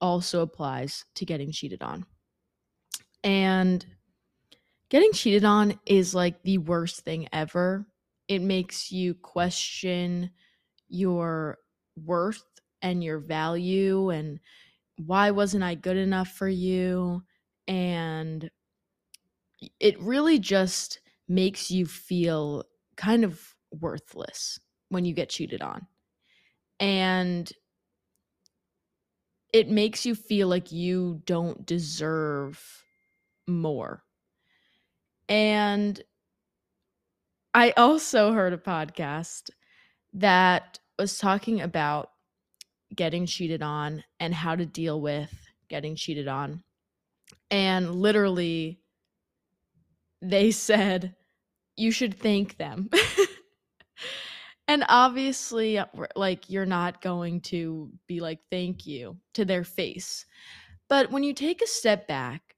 also 0.00 0.42
applies 0.42 1.04
to 1.14 1.24
getting 1.24 1.52
cheated 1.52 1.82
on. 1.82 2.04
And 3.24 3.84
getting 4.88 5.12
cheated 5.12 5.44
on 5.44 5.78
is 5.86 6.14
like 6.14 6.42
the 6.42 6.58
worst 6.58 7.00
thing 7.02 7.28
ever. 7.32 7.86
it 8.28 8.40
makes 8.40 8.90
you 8.92 9.14
question 9.14 10.30
your 10.88 11.58
worth 11.96 12.44
and 12.82 13.02
your 13.04 13.18
value 13.18 14.10
and 14.10 14.40
why 15.06 15.30
wasn't 15.30 15.64
I 15.64 15.74
good 15.74 15.96
enough 15.96 16.28
for 16.28 16.48
you? 16.48 17.22
And 17.68 18.50
it 19.80 20.00
really 20.00 20.38
just 20.38 21.00
makes 21.28 21.70
you 21.70 21.86
feel 21.86 22.64
kind 22.96 23.24
of 23.24 23.54
worthless 23.70 24.58
when 24.88 25.04
you 25.04 25.14
get 25.14 25.28
cheated 25.28 25.62
on. 25.62 25.86
And 26.80 27.52
it 29.52 29.68
makes 29.68 30.06
you 30.06 30.14
feel 30.14 30.48
like 30.48 30.72
you 30.72 31.22
don't 31.26 31.66
deserve 31.66 32.84
more. 33.46 34.02
And 35.28 36.02
I 37.54 37.72
also 37.76 38.32
heard 38.32 38.52
a 38.52 38.58
podcast 38.58 39.50
that 40.14 40.78
was 40.98 41.18
talking 41.18 41.60
about 41.60 42.10
getting 42.94 43.26
cheated 43.26 43.62
on 43.62 44.04
and 44.20 44.34
how 44.34 44.56
to 44.56 44.66
deal 44.66 45.00
with 45.00 45.32
getting 45.68 45.96
cheated 45.96 46.28
on. 46.28 46.62
And 47.50 47.94
literally, 47.94 48.80
they 50.20 50.50
said, 50.50 51.14
you 51.76 51.90
should 51.90 52.18
thank 52.18 52.56
them. 52.56 52.90
and 54.68 54.84
obviously, 54.88 55.78
uh, 55.78 55.86
like, 56.16 56.48
you're 56.48 56.66
not 56.66 57.00
going 57.00 57.40
to 57.42 57.90
be 58.06 58.20
like, 58.20 58.40
thank 58.50 58.86
you 58.86 59.16
to 59.34 59.44
their 59.44 59.64
face. 59.64 60.24
But 60.88 61.10
when 61.10 61.22
you 61.22 61.34
take 61.34 61.62
a 61.62 61.66
step 61.66 62.06
back, 62.06 62.56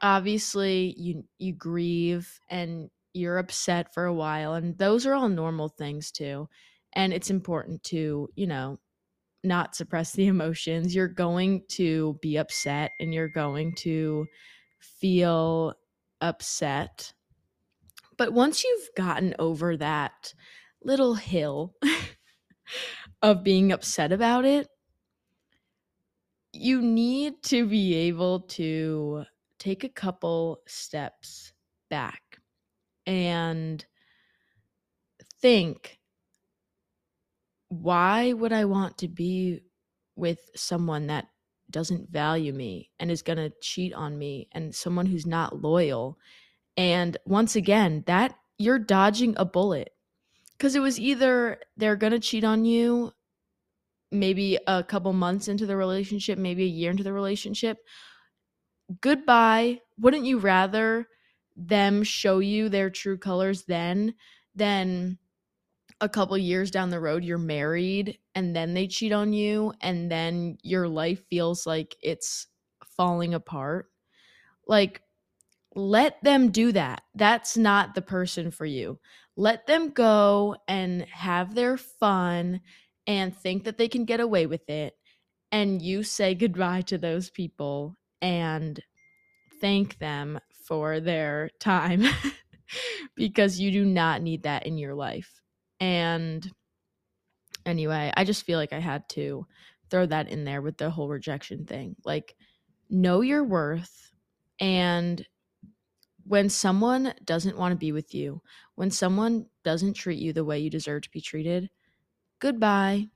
obviously 0.00 0.94
you 0.98 1.24
you 1.38 1.52
grieve 1.52 2.40
and 2.50 2.90
you're 3.14 3.38
upset 3.38 3.94
for 3.94 4.04
a 4.04 4.14
while 4.14 4.54
and 4.54 4.76
those 4.76 5.06
are 5.06 5.14
all 5.14 5.28
normal 5.28 5.68
things 5.68 6.10
too 6.10 6.48
and 6.94 7.12
it's 7.12 7.30
important 7.30 7.80
to 7.84 8.28
you 8.34 8.46
know 8.48 8.80
not 9.44 9.74
suppress 9.74 10.12
the 10.12 10.26
emotions. 10.28 10.94
You're 10.94 11.08
going 11.08 11.62
to 11.70 12.18
be 12.22 12.36
upset 12.36 12.92
and 13.00 13.12
you're 13.12 13.28
going 13.28 13.74
to 13.76 14.26
feel 14.78 15.74
upset. 16.20 17.12
But 18.16 18.32
once 18.32 18.62
you've 18.62 18.88
gotten 18.96 19.34
over 19.38 19.76
that 19.78 20.34
little 20.84 21.14
hill 21.14 21.74
of 23.22 23.44
being 23.44 23.72
upset 23.72 24.12
about 24.12 24.44
it, 24.44 24.68
you 26.52 26.82
need 26.82 27.42
to 27.44 27.66
be 27.66 27.94
able 27.94 28.40
to 28.40 29.24
take 29.58 29.84
a 29.84 29.88
couple 29.88 30.60
steps 30.66 31.52
back 31.88 32.22
and 33.06 33.84
think 35.40 35.98
why 37.68 38.32
would 38.32 38.52
I 38.52 38.66
want 38.66 38.98
to 38.98 39.08
be 39.08 39.60
with 40.14 40.38
someone 40.54 41.06
that 41.06 41.28
doesn't 41.70 42.10
value 42.10 42.52
me 42.52 42.90
and 43.00 43.10
is 43.10 43.22
going 43.22 43.38
to 43.38 43.52
cheat 43.62 43.94
on 43.94 44.18
me 44.18 44.48
and 44.52 44.74
someone 44.74 45.06
who's 45.06 45.26
not 45.26 45.62
loyal? 45.62 46.18
And 46.76 47.16
once 47.24 47.56
again, 47.56 48.04
that 48.06 48.34
you're 48.58 48.78
dodging 48.78 49.34
a 49.38 49.44
bullet 49.44 49.90
because 50.62 50.76
it 50.76 50.80
was 50.80 51.00
either 51.00 51.58
they're 51.76 51.96
to 52.12 52.20
cheat 52.20 52.44
on 52.44 52.64
you 52.64 53.12
maybe 54.12 54.56
a 54.68 54.84
couple 54.84 55.12
months 55.12 55.48
into 55.48 55.66
the 55.66 55.76
relationship, 55.76 56.38
maybe 56.38 56.62
a 56.62 56.68
year 56.68 56.92
into 56.92 57.02
the 57.02 57.12
relationship. 57.12 57.78
Goodbye. 59.00 59.80
Wouldn't 59.98 60.24
you 60.24 60.38
rather 60.38 61.08
them 61.56 62.04
show 62.04 62.38
you 62.38 62.68
their 62.68 62.90
true 62.90 63.18
colors 63.18 63.64
then 63.64 64.14
than 64.54 65.18
a 66.00 66.08
couple 66.08 66.38
years 66.38 66.70
down 66.70 66.90
the 66.90 67.00
road 67.00 67.24
you're 67.24 67.38
married 67.38 68.18
and 68.36 68.54
then 68.54 68.72
they 68.72 68.86
cheat 68.86 69.12
on 69.12 69.32
you 69.32 69.72
and 69.80 70.12
then 70.12 70.58
your 70.62 70.86
life 70.86 71.24
feels 71.28 71.66
like 71.66 71.96
it's 72.02 72.46
falling 72.96 73.34
apart 73.34 73.86
like 74.68 75.02
let 75.74 76.22
them 76.22 76.50
do 76.50 76.72
that 76.72 77.02
that's 77.14 77.56
not 77.56 77.94
the 77.94 78.02
person 78.02 78.50
for 78.50 78.66
you 78.66 78.98
let 79.36 79.66
them 79.66 79.90
go 79.90 80.56
and 80.68 81.02
have 81.04 81.54
their 81.54 81.76
fun 81.76 82.60
and 83.06 83.34
think 83.36 83.64
that 83.64 83.78
they 83.78 83.88
can 83.88 84.04
get 84.04 84.20
away 84.20 84.46
with 84.46 84.68
it 84.68 84.94
and 85.50 85.82
you 85.82 86.02
say 86.02 86.34
goodbye 86.34 86.82
to 86.82 86.98
those 86.98 87.30
people 87.30 87.96
and 88.20 88.80
thank 89.60 89.98
them 89.98 90.38
for 90.66 91.00
their 91.00 91.50
time 91.58 92.04
because 93.16 93.58
you 93.58 93.70
do 93.70 93.84
not 93.84 94.22
need 94.22 94.42
that 94.42 94.66
in 94.66 94.76
your 94.76 94.94
life 94.94 95.40
and 95.80 96.50
anyway, 97.66 98.12
I 98.16 98.24
just 98.24 98.44
feel 98.44 98.58
like 98.58 98.72
I 98.72 98.78
had 98.78 99.08
to 99.10 99.46
throw 99.90 100.06
that 100.06 100.28
in 100.28 100.44
there 100.44 100.62
with 100.62 100.78
the 100.78 100.90
whole 100.90 101.08
rejection 101.08 101.64
thing. 101.64 101.96
Like, 102.04 102.36
know 102.90 103.20
your 103.20 103.44
worth. 103.44 104.10
And 104.60 105.24
when 106.24 106.48
someone 106.48 107.14
doesn't 107.24 107.56
want 107.56 107.72
to 107.72 107.78
be 107.78 107.92
with 107.92 108.14
you, 108.14 108.42
when 108.74 108.90
someone 108.90 109.46
doesn't 109.64 109.94
treat 109.94 110.18
you 110.18 110.32
the 110.32 110.44
way 110.44 110.58
you 110.58 110.70
deserve 110.70 111.02
to 111.02 111.10
be 111.10 111.20
treated, 111.20 111.70
goodbye. 112.40 113.08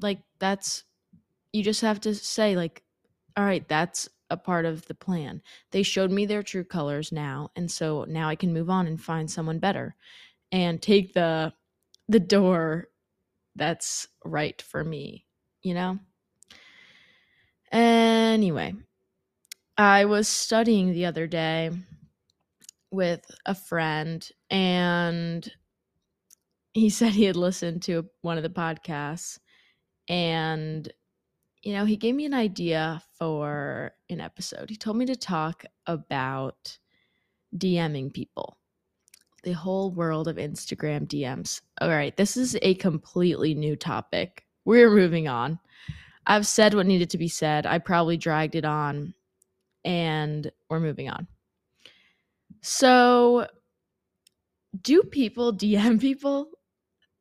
Like, 0.00 0.22
that's, 0.38 0.84
you 1.52 1.62
just 1.62 1.82
have 1.82 2.00
to 2.02 2.14
say, 2.14 2.56
like, 2.56 2.82
all 3.36 3.44
right, 3.44 3.66
that's 3.68 4.08
a 4.30 4.36
part 4.36 4.64
of 4.66 4.86
the 4.86 4.94
plan. 4.94 5.42
They 5.72 5.82
showed 5.82 6.10
me 6.10 6.26
their 6.26 6.42
true 6.42 6.64
colors 6.64 7.12
now. 7.12 7.50
And 7.56 7.70
so 7.70 8.04
now 8.08 8.28
I 8.28 8.36
can 8.36 8.52
move 8.52 8.70
on 8.70 8.86
and 8.86 9.00
find 9.00 9.30
someone 9.30 9.58
better 9.58 9.96
and 10.52 10.80
take 10.82 11.14
the 11.14 11.52
the 12.08 12.20
door 12.20 12.88
that's 13.56 14.08
right 14.24 14.60
for 14.62 14.84
me, 14.84 15.26
you 15.62 15.74
know? 15.74 15.98
Anyway, 17.72 18.74
I 19.76 20.04
was 20.04 20.28
studying 20.28 20.92
the 20.92 21.06
other 21.06 21.26
day 21.26 21.70
with 22.90 23.24
a 23.46 23.54
friend 23.54 24.28
and 24.50 25.50
he 26.72 26.90
said 26.90 27.12
he 27.12 27.24
had 27.24 27.36
listened 27.36 27.82
to 27.82 28.06
one 28.22 28.36
of 28.36 28.42
the 28.42 28.48
podcasts 28.48 29.38
and 30.08 30.92
you 31.62 31.74
know, 31.74 31.84
he 31.84 31.96
gave 31.96 32.14
me 32.14 32.24
an 32.24 32.32
idea 32.32 33.02
for 33.18 33.92
an 34.08 34.18
episode. 34.18 34.70
He 34.70 34.76
told 34.76 34.96
me 34.96 35.04
to 35.04 35.14
talk 35.14 35.66
about 35.86 36.78
DMing 37.54 38.14
people 38.14 38.56
the 39.42 39.52
whole 39.52 39.90
world 39.90 40.28
of 40.28 40.36
Instagram 40.36 41.06
DMs. 41.06 41.60
All 41.80 41.88
right, 41.88 42.16
this 42.16 42.36
is 42.36 42.56
a 42.62 42.74
completely 42.74 43.54
new 43.54 43.76
topic. 43.76 44.44
We're 44.64 44.90
moving 44.90 45.28
on. 45.28 45.58
I've 46.26 46.46
said 46.46 46.74
what 46.74 46.86
needed 46.86 47.10
to 47.10 47.18
be 47.18 47.28
said. 47.28 47.66
I 47.66 47.78
probably 47.78 48.16
dragged 48.16 48.54
it 48.54 48.64
on 48.64 49.14
and 49.84 50.50
we're 50.68 50.80
moving 50.80 51.08
on. 51.08 51.26
So, 52.62 53.46
do 54.80 55.02
people 55.02 55.52
DM 55.56 56.00
people? 56.00 56.50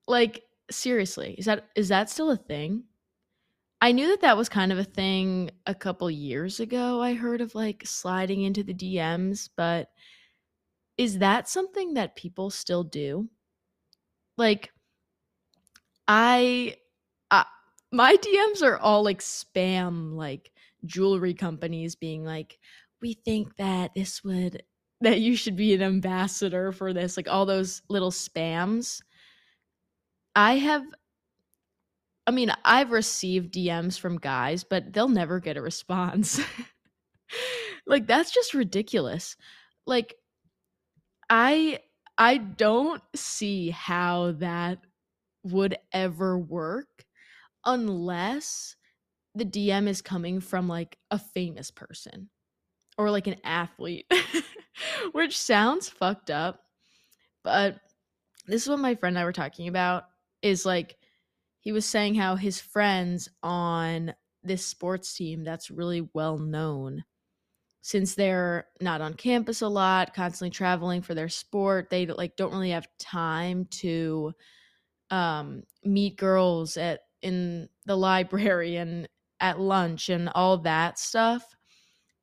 Like 0.07 0.43
seriously, 0.71 1.35
is 1.37 1.45
that 1.45 1.69
is 1.75 1.89
that 1.89 2.09
still 2.09 2.31
a 2.31 2.37
thing? 2.37 2.83
I 3.81 3.91
knew 3.93 4.09
that 4.09 4.21
that 4.21 4.37
was 4.37 4.49
kind 4.49 4.71
of 4.71 4.79
a 4.79 4.83
thing 4.83 5.51
a 5.65 5.75
couple 5.75 6.11
years 6.11 6.59
ago. 6.59 7.01
I 7.01 7.13
heard 7.13 7.41
of 7.41 7.55
like 7.55 7.83
sliding 7.85 8.43
into 8.43 8.63
the 8.63 8.73
DMs, 8.73 9.49
but 9.55 9.89
is 10.97 11.19
that 11.19 11.47
something 11.47 11.93
that 11.93 12.15
people 12.15 12.49
still 12.49 12.83
do? 12.83 13.29
Like, 14.37 14.71
I, 16.07 16.75
uh, 17.31 17.43
my 17.91 18.15
DMs 18.17 18.61
are 18.63 18.77
all 18.77 19.03
like 19.03 19.19
spam, 19.19 20.13
like 20.15 20.51
jewelry 20.85 21.33
companies 21.33 21.95
being 21.95 22.23
like, 22.23 22.59
we 23.01 23.13
think 23.13 23.55
that 23.57 23.91
this 23.95 24.23
would, 24.23 24.63
that 25.01 25.19
you 25.19 25.35
should 25.35 25.55
be 25.55 25.73
an 25.73 25.81
ambassador 25.81 26.71
for 26.71 26.93
this, 26.93 27.17
like 27.17 27.29
all 27.29 27.45
those 27.45 27.81
little 27.89 28.11
spams. 28.11 29.01
I 30.35 30.57
have, 30.57 30.83
I 32.27 32.31
mean, 32.31 32.51
I've 32.65 32.91
received 32.91 33.53
DMs 33.53 33.99
from 33.99 34.17
guys, 34.17 34.63
but 34.63 34.93
they'll 34.93 35.07
never 35.09 35.39
get 35.39 35.57
a 35.57 35.61
response. 35.61 36.39
like, 37.87 38.07
that's 38.07 38.31
just 38.31 38.53
ridiculous. 38.53 39.35
Like, 39.85 40.15
I 41.29 41.79
I 42.17 42.37
don't 42.37 43.01
see 43.15 43.69
how 43.69 44.33
that 44.33 44.79
would 45.43 45.77
ever 45.93 46.37
work 46.37 47.05
unless 47.65 48.75
the 49.35 49.45
DM 49.45 49.87
is 49.87 50.01
coming 50.01 50.41
from 50.41 50.67
like 50.67 50.97
a 51.11 51.19
famous 51.19 51.71
person 51.71 52.29
or 52.97 53.09
like 53.11 53.27
an 53.27 53.37
athlete, 53.45 54.05
which 55.11 55.37
sounds 55.37 55.89
fucked 55.89 56.29
up. 56.29 56.63
But 57.43 57.79
this 58.47 58.63
is 58.63 58.69
what 58.69 58.79
my 58.79 58.95
friend 58.95 59.15
and 59.15 59.21
I 59.21 59.25
were 59.25 59.33
talking 59.33 59.67
about 59.67 60.05
is 60.41 60.65
like 60.65 60.97
he 61.59 61.71
was 61.71 61.85
saying 61.85 62.15
how 62.15 62.35
his 62.35 62.59
friends 62.59 63.29
on 63.43 64.13
this 64.43 64.65
sports 64.65 65.13
team 65.13 65.43
that's 65.43 65.69
really 65.69 66.07
well 66.13 66.37
known 66.37 67.03
since 67.81 68.15
they're 68.15 68.67
not 68.81 69.01
on 69.01 69.13
campus 69.13 69.61
a 69.61 69.67
lot, 69.67 70.13
constantly 70.13 70.51
traveling 70.51 71.01
for 71.01 71.15
their 71.15 71.29
sport, 71.29 71.89
they 71.89 72.05
like 72.05 72.35
don't 72.35 72.51
really 72.51 72.71
have 72.71 72.87
time 72.99 73.65
to 73.71 74.33
um 75.11 75.63
meet 75.83 76.17
girls 76.17 76.77
at 76.77 77.01
in 77.21 77.67
the 77.85 77.95
library 78.09 78.75
and 78.75 79.07
at 79.39 79.59
lunch 79.59 80.09
and 80.09 80.29
all 80.35 80.57
that 80.57 80.99
stuff. 80.99 81.55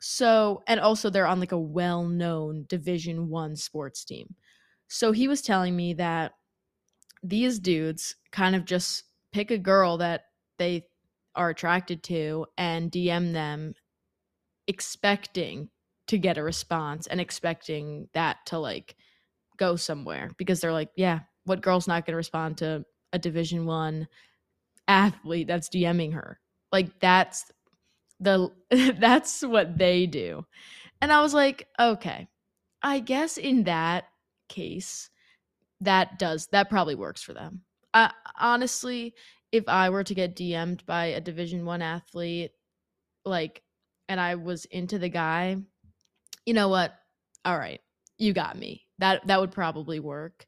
So, 0.08 0.62
and 0.68 0.78
also 0.78 1.10
they're 1.10 1.26
on 1.26 1.40
like 1.40 1.50
a 1.50 1.58
well-known 1.58 2.66
Division 2.68 3.28
1 3.28 3.56
sports 3.56 4.04
team. 4.04 4.36
So 4.86 5.10
he 5.10 5.26
was 5.26 5.42
telling 5.42 5.74
me 5.74 5.94
that 5.94 6.34
these 7.24 7.58
dudes 7.58 8.14
kind 8.30 8.54
of 8.54 8.64
just 8.64 9.02
pick 9.32 9.50
a 9.50 9.58
girl 9.58 9.96
that 9.96 10.26
they 10.58 10.86
are 11.34 11.50
attracted 11.50 12.04
to 12.04 12.46
and 12.56 12.88
DM 12.88 13.32
them 13.32 13.74
expecting 14.68 15.70
to 16.06 16.18
get 16.18 16.38
a 16.38 16.42
response 16.44 17.08
and 17.08 17.20
expecting 17.20 18.08
that 18.14 18.36
to 18.46 18.60
like 18.60 18.94
go 19.56 19.74
somewhere 19.74 20.30
because 20.38 20.60
they're 20.60 20.72
like, 20.72 20.90
yeah, 20.96 21.18
what 21.46 21.62
girl's 21.62 21.88
not 21.88 22.06
going 22.06 22.12
to 22.12 22.16
respond 22.16 22.58
to 22.58 22.84
a 23.12 23.18
division 23.18 23.66
1 23.66 24.06
athlete 24.86 25.48
that's 25.48 25.68
DMing 25.68 26.14
her? 26.14 26.38
Like 26.70 27.00
that's 27.00 27.50
the 28.20 28.50
that's 28.98 29.42
what 29.42 29.78
they 29.78 30.06
do. 30.06 30.44
And 31.00 31.12
I 31.12 31.20
was 31.20 31.34
like, 31.34 31.68
okay. 31.78 32.28
I 32.82 33.00
guess 33.00 33.36
in 33.36 33.64
that 33.64 34.04
case 34.48 35.10
that 35.80 36.18
does 36.18 36.46
that 36.52 36.70
probably 36.70 36.94
works 36.94 37.22
for 37.22 37.34
them. 37.34 37.62
Uh, 37.92 38.10
honestly, 38.38 39.14
if 39.52 39.64
I 39.68 39.90
were 39.90 40.04
to 40.04 40.14
get 40.14 40.36
DM'd 40.36 40.84
by 40.86 41.06
a 41.06 41.20
division 41.20 41.64
1 41.64 41.82
athlete 41.82 42.52
like 43.24 43.62
and 44.08 44.20
I 44.20 44.36
was 44.36 44.64
into 44.66 44.98
the 44.98 45.08
guy, 45.08 45.56
you 46.44 46.54
know 46.54 46.68
what? 46.68 46.94
All 47.44 47.58
right. 47.58 47.80
You 48.18 48.32
got 48.32 48.58
me. 48.58 48.86
That 48.98 49.26
that 49.26 49.40
would 49.40 49.52
probably 49.52 50.00
work. 50.00 50.46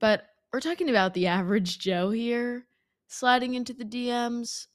But 0.00 0.24
we're 0.52 0.60
talking 0.60 0.90
about 0.90 1.14
the 1.14 1.26
average 1.38 1.78
Joe 1.78 2.10
here 2.10 2.66
sliding 3.08 3.54
into 3.54 3.72
the 3.72 3.84
DMs. 3.84 4.66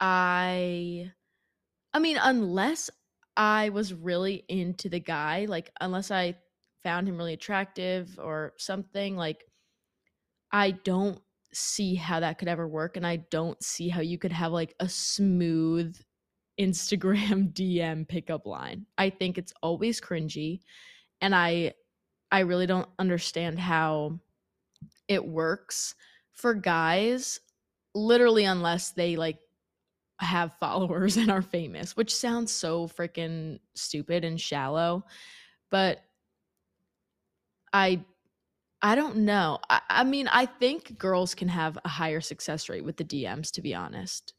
I 0.00 1.12
I 1.94 2.00
mean, 2.00 2.18
unless 2.20 2.90
I 3.36 3.68
was 3.68 3.94
really 3.94 4.44
into 4.48 4.88
the 4.88 4.98
guy, 4.98 5.46
like 5.48 5.70
unless 5.80 6.10
I 6.10 6.36
found 6.82 7.08
him 7.08 7.16
really 7.16 7.32
attractive 7.32 8.18
or 8.20 8.52
something, 8.58 9.16
like 9.16 9.44
I 10.52 10.72
don't 10.72 11.20
see 11.52 11.94
how 11.94 12.20
that 12.20 12.38
could 12.38 12.48
ever 12.48 12.66
work 12.66 12.96
and 12.96 13.06
I 13.06 13.16
don't 13.16 13.62
see 13.62 13.88
how 13.88 14.00
you 14.00 14.18
could 14.18 14.32
have 14.32 14.50
like 14.52 14.74
a 14.80 14.88
smooth 14.88 15.96
Instagram 16.60 17.52
DM 17.52 18.06
pickup 18.06 18.46
line. 18.46 18.86
I 18.98 19.10
think 19.10 19.38
it's 19.38 19.52
always 19.62 20.00
cringy 20.00 20.60
and 21.20 21.34
I 21.34 21.74
I 22.30 22.40
really 22.40 22.66
don't 22.66 22.88
understand 22.98 23.58
how 23.58 24.18
it 25.08 25.24
works 25.24 25.94
for 26.32 26.54
guys 26.54 27.38
literally 27.94 28.44
unless 28.44 28.90
they 28.90 29.16
like 29.16 29.38
have 30.24 30.58
followers 30.58 31.16
and 31.18 31.30
are 31.30 31.42
famous, 31.42 31.96
which 31.96 32.14
sounds 32.14 32.52
so 32.52 32.88
freaking 32.88 33.58
stupid 33.74 34.24
and 34.24 34.40
shallow, 34.40 35.04
but 35.70 36.00
I 37.72 38.04
I 38.82 38.94
don't 38.96 39.16
know. 39.18 39.60
I, 39.70 39.80
I 39.88 40.04
mean, 40.04 40.28
I 40.28 40.44
think 40.44 40.98
girls 40.98 41.34
can 41.34 41.48
have 41.48 41.78
a 41.84 41.88
higher 41.88 42.20
success 42.20 42.68
rate 42.68 42.84
with 42.84 42.98
the 42.98 43.04
DMs, 43.04 43.50
to 43.52 43.62
be 43.62 43.74
honest. 43.74 44.34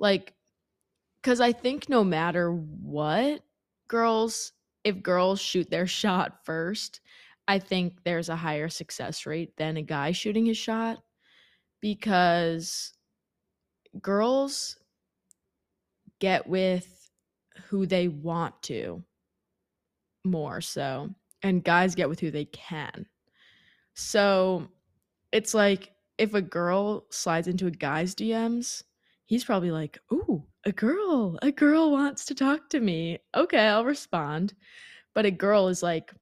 Like, 0.00 0.34
because 1.22 1.40
I 1.40 1.52
think 1.52 1.88
no 1.88 2.02
matter 2.02 2.52
what, 2.52 3.42
girls, 3.86 4.52
if 4.82 5.00
girls 5.00 5.40
shoot 5.40 5.70
their 5.70 5.86
shot 5.86 6.44
first, 6.44 7.00
I 7.46 7.60
think 7.60 8.02
there's 8.04 8.28
a 8.28 8.36
higher 8.36 8.68
success 8.68 9.26
rate 9.26 9.56
than 9.56 9.76
a 9.76 9.82
guy 9.82 10.12
shooting 10.12 10.46
his 10.46 10.58
shot 10.58 10.98
because 11.80 12.94
girls 14.00 14.76
get 16.20 16.46
with 16.46 17.10
who 17.68 17.86
they 17.86 18.08
want 18.08 18.60
to 18.62 19.02
more 20.24 20.60
so 20.60 21.10
and 21.42 21.62
guys 21.62 21.94
get 21.94 22.08
with 22.08 22.20
who 22.20 22.30
they 22.30 22.46
can. 22.46 23.06
So 23.94 24.68
it's 25.32 25.54
like 25.54 25.92
if 26.18 26.34
a 26.34 26.42
girl 26.42 27.06
slides 27.10 27.48
into 27.48 27.66
a 27.66 27.70
guy's 27.70 28.14
DMs, 28.14 28.82
he's 29.26 29.44
probably 29.44 29.70
like, 29.70 29.98
"Ooh, 30.12 30.44
a 30.64 30.72
girl, 30.72 31.38
a 31.42 31.52
girl 31.52 31.90
wants 31.90 32.24
to 32.26 32.34
talk 32.34 32.70
to 32.70 32.80
me. 32.80 33.18
Okay, 33.36 33.66
I'll 33.66 33.84
respond." 33.84 34.54
But 35.14 35.26
a 35.26 35.30
girl 35.30 35.68
is 35.68 35.82
like, 35.82 36.12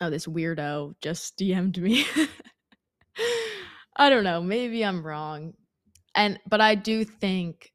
"Oh, 0.00 0.10
this 0.10 0.26
weirdo 0.26 0.94
just 1.00 1.38
DM'd 1.38 1.78
me." 1.80 2.04
I 3.96 4.10
don't 4.10 4.24
know, 4.24 4.42
maybe 4.42 4.84
I'm 4.84 5.06
wrong. 5.06 5.54
And 6.14 6.38
but 6.48 6.60
I 6.60 6.74
do 6.74 7.04
think 7.04 7.72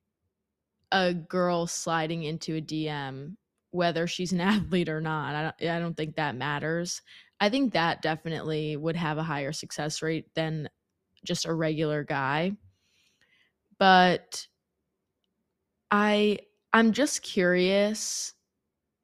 a 0.92 1.14
girl 1.14 1.68
sliding 1.68 2.24
into 2.24 2.56
a 2.56 2.62
DM 2.62 3.38
whether 3.72 4.08
she's 4.08 4.32
an 4.32 4.42
athlete 4.42 4.90
or 4.90 5.02
not. 5.02 5.36
I 5.36 5.42
don't, 5.44 5.72
I 5.76 5.80
don't 5.80 5.96
think 5.96 6.16
that 6.16 6.36
matters. 6.36 7.02
I 7.40 7.50
think 7.50 7.74
that 7.74 8.02
definitely 8.02 8.76
would 8.76 8.96
have 8.96 9.18
a 9.18 9.24
higher 9.24 9.54
success 9.54 10.02
rate 10.02 10.34
than 10.36 10.70
just 11.26 11.46
a 11.46 11.54
regular 11.54 12.04
guy. 12.04 12.54
But 13.80 14.48
I 15.92 16.40
I'm 16.74 16.92
just 16.92 17.22
curious 17.24 18.34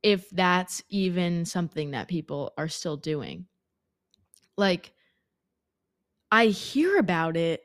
if 0.04 0.30
that's 0.32 0.84
even 0.89 1.45
something 1.45 1.91
that 1.91 2.08
people 2.08 2.54
are 2.58 2.67
still 2.67 2.98
doing. 2.98 3.48
Like 4.58 4.93
I 6.32 6.48
hear 6.48 6.98
about 6.98 7.38
it 7.38 7.63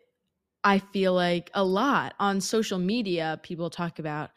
I 0.62 0.78
feel 0.78 1.14
like 1.14 1.50
a 1.54 1.64
lot 1.64 2.14
on 2.18 2.40
social 2.40 2.78
media 2.78 3.40
people 3.42 3.70
talk 3.70 3.98
about 3.98 4.30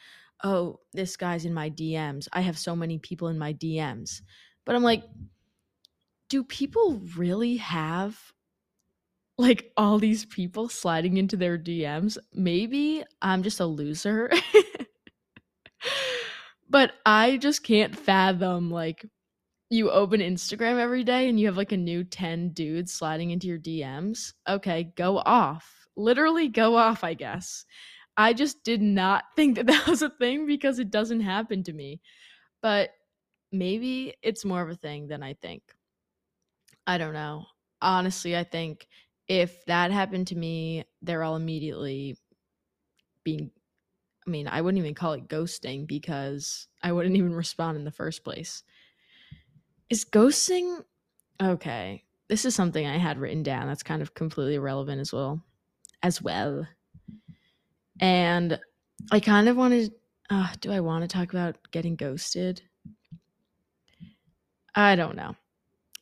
oh, 0.44 0.80
this 0.92 1.16
guy's 1.16 1.46
in 1.46 1.54
my 1.54 1.70
DMs. 1.70 2.28
I 2.34 2.42
have 2.42 2.58
so 2.58 2.76
many 2.76 3.00
people 3.00 3.30
in 3.30 3.40
my 3.40 3.54
DMs. 3.54 4.22
But 4.66 4.76
I'm 4.76 4.84
like, 4.84 5.04
do 6.30 6.44
people 6.44 7.02
really 7.16 7.58
have 7.58 8.20
like 9.38 9.72
all 9.78 10.00
these 10.00 10.26
people 10.26 10.70
sliding 10.70 11.18
into 11.18 11.38
their 11.38 11.58
DMs? 11.58 12.18
Maybe 12.34 13.04
I'm 13.22 13.44
just 13.44 13.60
a 13.60 13.66
loser. 13.66 14.30
but 16.70 16.94
I 17.06 17.38
just 17.38 17.64
can't 17.64 17.96
fathom 17.98 18.70
like 18.70 19.06
you 19.70 19.90
open 19.90 20.20
Instagram 20.20 20.78
every 20.78 21.04
day 21.04 21.30
and 21.30 21.40
you 21.40 21.48
have 21.48 21.58
like 21.58 21.72
a 21.72 21.78
new 21.78 22.04
10 22.04 22.50
dudes 22.50 22.94
sliding 22.94 23.32
into 23.32 23.48
your 23.48 23.60
DMs. 23.60 24.34
Okay, 24.48 24.94
go 24.96 25.18
off. 25.20 25.83
Literally 25.95 26.47
go 26.47 26.75
off, 26.75 27.03
I 27.03 27.13
guess. 27.13 27.65
I 28.15 28.34
just 28.34 28.63
did 28.63 28.82
not 28.82 29.23
think 29.36 29.56
that 29.56 29.67
that 29.67 29.88
was 29.88 30.01
a 30.01 30.10
thing 30.10 30.45
because 30.45 30.79
it 30.79 30.91
doesn't 30.91 31.21
happen 31.21 31.63
to 31.63 31.73
me. 31.73 32.01
But 32.62 32.91
maybe 33.51 34.15
it's 34.21 34.45
more 34.45 34.62
of 34.62 34.69
a 34.69 34.75
thing 34.75 35.08
than 35.08 35.23
I 35.23 35.34
think. 35.34 35.63
I 36.88 36.97
don't 36.97 37.13
know. 37.13 37.45
Honestly, 37.82 38.36
I 38.36 38.43
think 38.43 38.88
if 39.27 39.65
that 39.65 39.91
happened 39.91 40.27
to 40.27 40.36
me, 40.36 40.86
they're 41.01 41.23
all 41.23 41.36
immediately 41.36 42.17
being 43.23 43.51
I 44.25 44.29
mean, 44.29 44.47
I 44.47 44.62
wouldn't 44.62 44.79
even 44.79 44.95
call 44.95 45.13
it 45.13 45.27
ghosting 45.27 45.86
because 45.86 46.67
I 46.82 46.93
wouldn't 46.93 47.17
even 47.17 47.34
respond 47.34 47.77
in 47.77 47.84
the 47.84 47.91
first 47.91 48.23
place. 48.23 48.63
Is 49.89 50.06
ghosting 50.06 50.84
okay? 51.41 52.06
This 52.29 52.45
is 52.45 52.56
something 52.56 52.88
I 52.88 52.97
had 52.97 53.17
written 53.17 53.43
down 53.43 53.67
that's 53.67 53.84
kind 53.84 54.01
of 54.01 54.13
completely 54.13 54.56
irrelevant 54.56 55.01
as 55.01 55.12
well. 55.12 55.43
As 56.04 56.22
well. 56.22 56.68
And 58.00 58.60
I 59.12 59.20
kind 59.20 59.48
of 59.48 59.56
wanted, 59.56 59.94
uh, 60.30 60.50
do 60.60 60.72
I 60.72 60.82
want 60.82 61.04
to 61.04 61.08
talk 61.08 61.32
about 61.32 61.56
getting 61.72 61.96
ghosted? 61.96 62.62
I 64.76 64.96
don't 64.96 65.16
know. 65.16 65.36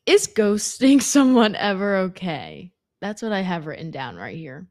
Is 0.05 0.27
ghosting 0.27 1.01
someone 1.01 1.55
ever 1.55 1.97
okay? 1.97 2.71
That's 3.01 3.21
what 3.21 3.31
I 3.31 3.41
have 3.41 3.67
written 3.67 3.91
down 3.91 4.15
right 4.15 4.35
here. 4.35 4.67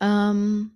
Um, 0.00 0.72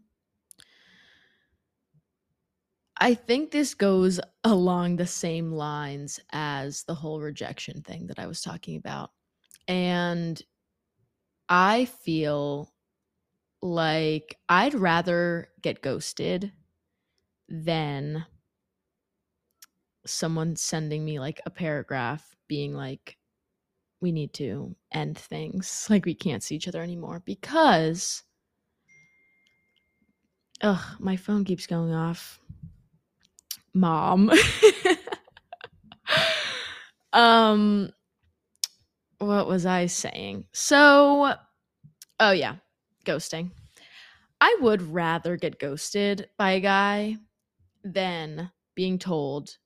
I 3.00 3.14
think 3.14 3.50
this 3.50 3.74
goes 3.74 4.20
along 4.42 4.96
the 4.96 5.06
same 5.06 5.52
lines 5.52 6.18
as 6.32 6.82
the 6.84 6.94
whole 6.94 7.20
rejection 7.20 7.82
thing 7.82 8.08
that 8.08 8.18
I 8.18 8.26
was 8.26 8.42
talking 8.42 8.76
about. 8.76 9.10
And 9.68 10.40
I 11.48 11.84
feel 11.84 12.72
like 13.60 14.36
I'd 14.48 14.74
rather 14.74 15.48
get 15.62 15.82
ghosted 15.82 16.52
than 17.48 18.26
someone 20.06 20.56
sending 20.56 21.04
me 21.04 21.18
like 21.18 21.40
a 21.44 21.50
paragraph 21.50 22.36
being 22.46 22.74
like 22.74 23.16
we 24.00 24.12
need 24.12 24.32
to 24.34 24.76
end 24.92 25.18
things. 25.18 25.86
Like 25.90 26.04
we 26.06 26.14
can't 26.14 26.42
see 26.42 26.54
each 26.56 26.68
other 26.68 26.82
anymore. 26.82 27.22
Because 27.24 28.22
ugh 30.62 30.96
my 30.98 31.16
phone 31.16 31.44
keeps 31.44 31.66
going 31.66 31.92
off. 31.92 32.40
Mom. 33.74 34.30
Um 37.12 37.90
what 39.18 39.48
was 39.48 39.66
I 39.66 39.86
saying? 39.86 40.44
So 40.52 41.34
oh 42.20 42.30
yeah, 42.30 42.56
ghosting. 43.08 43.50
I 44.40 44.56
would 44.60 44.82
rather 44.82 45.36
get 45.36 45.58
ghosted 45.58 46.28
by 46.38 46.52
a 46.52 46.60
guy 46.60 47.16
than 47.82 48.50
being 48.74 48.98
told 48.98 49.56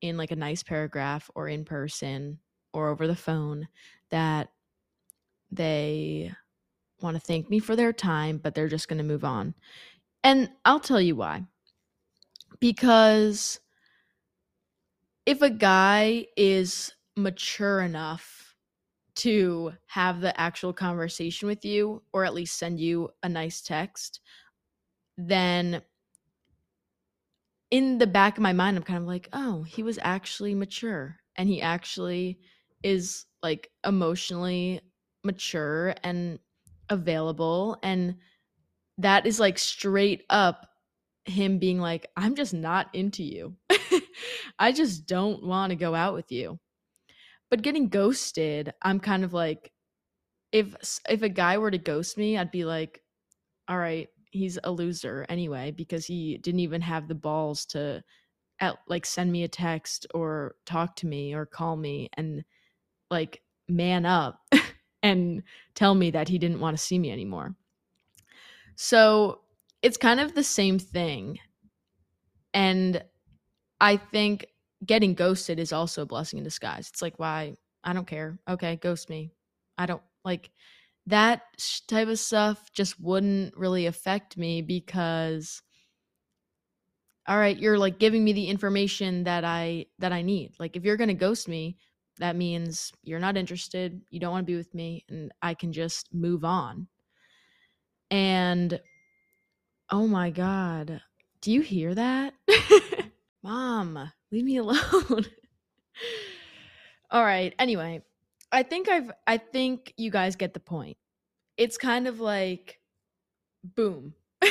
in 0.00 0.16
like 0.16 0.30
a 0.30 0.36
nice 0.36 0.62
paragraph 0.62 1.30
or 1.34 1.48
in 1.48 1.64
person 1.64 2.38
or 2.72 2.88
over 2.88 3.06
the 3.06 3.16
phone 3.16 3.68
that 4.10 4.48
they 5.50 6.32
want 7.00 7.16
to 7.16 7.20
thank 7.20 7.50
me 7.50 7.58
for 7.58 7.76
their 7.76 7.92
time, 7.92 8.38
but 8.38 8.54
they're 8.54 8.68
just 8.68 8.88
going 8.88 8.98
to 8.98 9.04
move 9.04 9.24
on. 9.24 9.54
And 10.24 10.50
I'll 10.64 10.80
tell 10.80 11.00
you 11.00 11.16
why. 11.16 11.44
Because 12.60 13.60
if 15.26 15.42
a 15.42 15.50
guy 15.50 16.26
is 16.36 16.92
mature 17.16 17.80
enough 17.80 18.41
to 19.14 19.72
have 19.86 20.20
the 20.20 20.38
actual 20.40 20.72
conversation 20.72 21.48
with 21.48 21.64
you 21.64 22.02
or 22.12 22.24
at 22.24 22.34
least 22.34 22.58
send 22.58 22.80
you 22.80 23.10
a 23.22 23.28
nice 23.28 23.60
text, 23.60 24.20
then 25.16 25.82
in 27.70 27.98
the 27.98 28.06
back 28.06 28.36
of 28.36 28.42
my 28.42 28.52
mind, 28.52 28.76
I'm 28.76 28.82
kind 28.82 29.00
of 29.00 29.06
like, 29.06 29.28
oh, 29.32 29.62
he 29.62 29.82
was 29.82 29.98
actually 30.02 30.54
mature 30.54 31.16
and 31.36 31.48
he 31.48 31.62
actually 31.62 32.38
is 32.82 33.26
like 33.42 33.70
emotionally 33.84 34.80
mature 35.24 35.94
and 36.02 36.38
available. 36.90 37.78
And 37.82 38.16
that 38.98 39.26
is 39.26 39.40
like 39.40 39.58
straight 39.58 40.24
up 40.28 40.66
him 41.24 41.58
being 41.58 41.80
like, 41.80 42.06
I'm 42.16 42.34
just 42.34 42.52
not 42.52 42.88
into 42.94 43.22
you. 43.22 43.56
I 44.58 44.72
just 44.72 45.06
don't 45.06 45.42
want 45.42 45.70
to 45.70 45.76
go 45.76 45.94
out 45.94 46.14
with 46.14 46.30
you. 46.32 46.58
But 47.52 47.60
getting 47.60 47.90
ghosted, 47.90 48.72
I'm 48.80 48.98
kind 48.98 49.24
of 49.24 49.34
like, 49.34 49.72
if 50.52 50.74
if 51.08 51.22
a 51.22 51.28
guy 51.28 51.58
were 51.58 51.70
to 51.70 51.76
ghost 51.78 52.16
me, 52.16 52.38
I'd 52.38 52.50
be 52.50 52.64
like, 52.64 53.02
all 53.68 53.78
right, 53.78 54.08
he's 54.30 54.58
a 54.64 54.70
loser 54.70 55.26
anyway 55.28 55.70
because 55.70 56.06
he 56.06 56.38
didn't 56.38 56.60
even 56.60 56.80
have 56.80 57.08
the 57.08 57.14
balls 57.14 57.66
to 57.66 58.02
at, 58.60 58.78
like 58.88 59.06
send 59.06 59.32
me 59.32 59.44
a 59.44 59.48
text 59.48 60.06
or 60.14 60.56
talk 60.66 60.96
to 60.96 61.06
me 61.06 61.34
or 61.34 61.46
call 61.46 61.76
me 61.76 62.08
and 62.16 62.44
like 63.10 63.42
man 63.68 64.06
up 64.06 64.40
and 65.02 65.42
tell 65.74 65.94
me 65.94 66.10
that 66.12 66.28
he 66.28 66.38
didn't 66.38 66.60
want 66.60 66.76
to 66.76 66.82
see 66.82 66.98
me 66.98 67.12
anymore. 67.12 67.54
So 68.76 69.40
it's 69.82 69.98
kind 69.98 70.20
of 70.20 70.34
the 70.34 70.44
same 70.44 70.78
thing. 70.78 71.38
And 72.54 73.04
I 73.80 73.96
think 73.98 74.46
getting 74.84 75.14
ghosted 75.14 75.58
is 75.58 75.72
also 75.72 76.02
a 76.02 76.06
blessing 76.06 76.38
in 76.38 76.44
disguise. 76.44 76.88
It's 76.88 77.02
like, 77.02 77.18
why? 77.18 77.54
I 77.84 77.92
don't 77.92 78.06
care. 78.06 78.38
Okay, 78.48 78.76
ghost 78.76 79.10
me. 79.10 79.32
I 79.78 79.86
don't 79.86 80.02
like 80.24 80.50
that 81.06 81.42
type 81.88 82.08
of 82.08 82.18
stuff 82.18 82.70
just 82.72 83.00
wouldn't 83.00 83.56
really 83.56 83.86
affect 83.86 84.36
me 84.36 84.62
because 84.62 85.62
all 87.26 87.38
right 87.38 87.58
you're 87.58 87.78
like 87.78 87.98
giving 87.98 88.24
me 88.24 88.32
the 88.32 88.46
information 88.46 89.24
that 89.24 89.44
i 89.44 89.84
that 89.98 90.12
i 90.12 90.22
need 90.22 90.52
like 90.58 90.76
if 90.76 90.84
you're 90.84 90.96
going 90.96 91.08
to 91.08 91.14
ghost 91.14 91.48
me 91.48 91.76
that 92.18 92.36
means 92.36 92.92
you're 93.02 93.18
not 93.18 93.36
interested 93.36 94.00
you 94.10 94.20
don't 94.20 94.32
want 94.32 94.46
to 94.46 94.50
be 94.50 94.56
with 94.56 94.72
me 94.74 95.04
and 95.08 95.32
i 95.42 95.54
can 95.54 95.72
just 95.72 96.12
move 96.12 96.44
on 96.44 96.86
and 98.10 98.80
oh 99.90 100.06
my 100.06 100.30
god 100.30 101.00
do 101.40 101.52
you 101.52 101.60
hear 101.60 101.94
that 101.94 102.34
mom 103.42 104.10
leave 104.30 104.44
me 104.44 104.56
alone 104.58 105.26
all 107.10 107.24
right 107.24 107.54
anyway 107.58 108.02
I 108.52 108.62
think 108.62 108.88
I've 108.88 109.10
I 109.26 109.38
think 109.38 109.94
you 109.96 110.10
guys 110.10 110.36
get 110.36 110.52
the 110.52 110.60
point. 110.60 110.98
It's 111.56 111.78
kind 111.78 112.06
of 112.06 112.20
like 112.20 112.78
boom. 113.64 114.12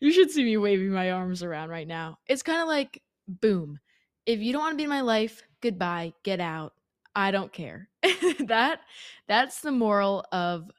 you 0.00 0.12
should 0.12 0.30
see 0.32 0.42
me 0.42 0.56
waving 0.56 0.90
my 0.90 1.12
arms 1.12 1.44
around 1.44 1.70
right 1.70 1.86
now. 1.86 2.18
It's 2.26 2.42
kind 2.42 2.60
of 2.60 2.66
like 2.66 3.00
boom. 3.28 3.78
If 4.26 4.40
you 4.40 4.52
don't 4.52 4.62
want 4.62 4.72
to 4.72 4.76
be 4.76 4.82
in 4.82 4.90
my 4.90 5.00
life, 5.00 5.42
goodbye, 5.62 6.12
get 6.24 6.40
out. 6.40 6.72
I 7.14 7.30
don't 7.30 7.52
care. 7.52 7.88
that 8.46 8.80
that's 9.28 9.60
the 9.60 9.72
moral 9.72 10.24
of 10.32 10.70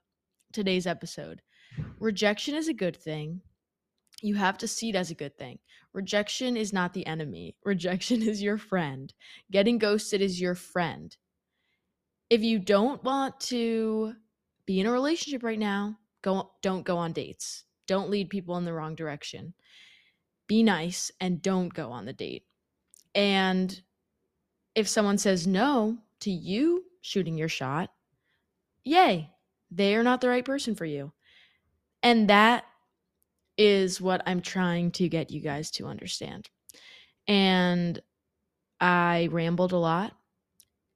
today's 0.51 0.87
episode. 0.87 1.41
Rejection 1.99 2.55
is 2.55 2.67
a 2.67 2.73
good 2.73 2.97
thing. 2.97 3.41
You 4.21 4.35
have 4.35 4.57
to 4.59 4.67
see 4.67 4.89
it 4.89 4.95
as 4.95 5.11
a 5.11 5.15
good 5.15 5.37
thing. 5.37 5.59
Rejection 5.93 6.57
is 6.57 6.73
not 6.73 6.93
the 6.93 7.05
enemy. 7.05 7.55
Rejection 7.63 8.21
is 8.21 8.41
your 8.41 8.57
friend. 8.57 9.13
Getting 9.51 9.77
ghosted 9.77 10.21
is 10.21 10.41
your 10.41 10.55
friend 10.55 11.15
if 12.29 12.43
you 12.43 12.59
don't 12.59 13.03
want 13.03 13.39
to 13.39 14.13
be 14.65 14.79
in 14.79 14.85
a 14.85 14.91
relationship 14.91 15.43
right 15.43 15.59
now, 15.59 15.97
go 16.21 16.51
don't 16.61 16.85
go 16.85 16.97
on 16.97 17.11
dates. 17.11 17.63
Don't 17.87 18.09
lead 18.09 18.29
people 18.29 18.57
in 18.57 18.65
the 18.65 18.73
wrong 18.73 18.95
direction. 18.95 19.53
Be 20.47 20.63
nice 20.63 21.11
and 21.19 21.41
don't 21.41 21.73
go 21.73 21.91
on 21.91 22.05
the 22.05 22.13
date. 22.13 22.43
And 23.15 23.81
if 24.75 24.87
someone 24.87 25.17
says 25.17 25.47
no 25.47 25.97
to 26.21 26.31
you 26.31 26.83
shooting 27.01 27.37
your 27.37 27.49
shot, 27.49 27.91
yay, 28.83 29.31
they 29.71 29.95
are 29.95 30.03
not 30.03 30.21
the 30.21 30.29
right 30.29 30.45
person 30.45 30.75
for 30.75 30.85
you. 30.85 31.11
And 32.03 32.29
that 32.29 32.65
is 33.59 33.99
what 33.99 34.21
I'm 34.25 34.41
trying 34.41 34.89
to 34.91 35.09
get 35.09 35.31
you 35.31 35.41
guys 35.41 35.69
to 35.71 35.85
understand. 35.85 36.49
And 37.27 37.99
I 38.79 39.27
rambled 39.31 39.73
a 39.73 39.77
lot 39.77 40.13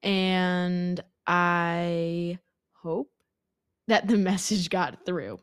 and 0.02 1.04
I 1.28 2.39
hope 2.71 3.12
that 3.89 4.08
the 4.08 4.17
message 4.30 4.69
got 4.69 5.06
through. 5.06 5.39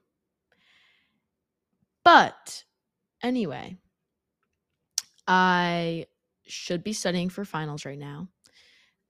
But 2.07 2.65
anyway, 3.23 3.77
I 5.29 6.07
should 6.47 6.83
be 6.83 6.95
studying 6.95 7.29
for 7.29 7.45
finals 7.45 7.85
right 7.85 7.99
now. 7.99 8.29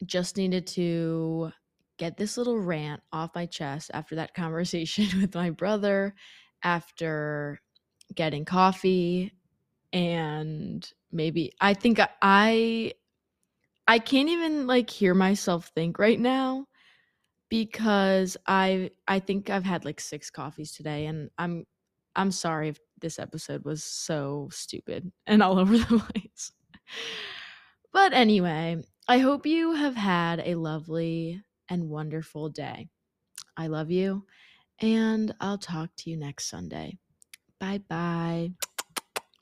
Just 0.04 0.36
needed 0.36 0.66
to 0.68 1.52
get 1.96 2.16
this 2.16 2.36
little 2.36 2.58
rant 2.58 3.02
off 3.12 3.36
my 3.36 3.46
chest 3.46 3.92
after 3.94 4.16
that 4.16 4.34
conversation 4.34 5.20
with 5.20 5.32
my 5.32 5.50
brother, 5.50 6.16
after 6.64 7.60
getting 8.14 8.44
coffee, 8.44 9.32
and 9.92 10.90
maybe 11.12 11.52
I 11.60 11.74
think 11.74 12.00
I 12.22 12.94
I 13.86 13.98
can't 13.98 14.28
even 14.28 14.66
like 14.66 14.90
hear 14.90 15.14
myself 15.14 15.70
think 15.74 15.98
right 15.98 16.18
now 16.18 16.66
because 17.48 18.36
I 18.46 18.90
I 19.08 19.20
think 19.20 19.50
I've 19.50 19.64
had 19.64 19.84
like 19.84 20.00
6 20.00 20.30
coffees 20.30 20.72
today 20.72 21.06
and 21.06 21.30
I'm 21.38 21.66
I'm 22.16 22.30
sorry 22.30 22.68
if 22.68 22.78
this 23.00 23.18
episode 23.18 23.64
was 23.64 23.84
so 23.84 24.48
stupid 24.52 25.12
and 25.26 25.42
all 25.42 25.58
over 25.60 25.78
the 25.78 25.98
place. 25.98 26.52
But 27.92 28.12
anyway, 28.12 28.82
I 29.08 29.18
hope 29.18 29.46
you 29.46 29.72
have 29.74 29.96
had 29.96 30.40
a 30.40 30.54
lovely 30.54 31.42
and 31.68 31.88
wonderful 31.88 32.48
day. 32.48 32.88
I 33.56 33.66
love 33.68 33.90
you 33.90 34.26
and 34.80 35.34
I'll 35.40 35.58
talk 35.58 35.90
to 35.98 36.10
you 36.10 36.16
next 36.16 36.46
Sunday. 36.48 36.98
Bye 37.60 37.80
bye. 37.88 38.52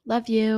Love 0.06 0.28
you. 0.28 0.56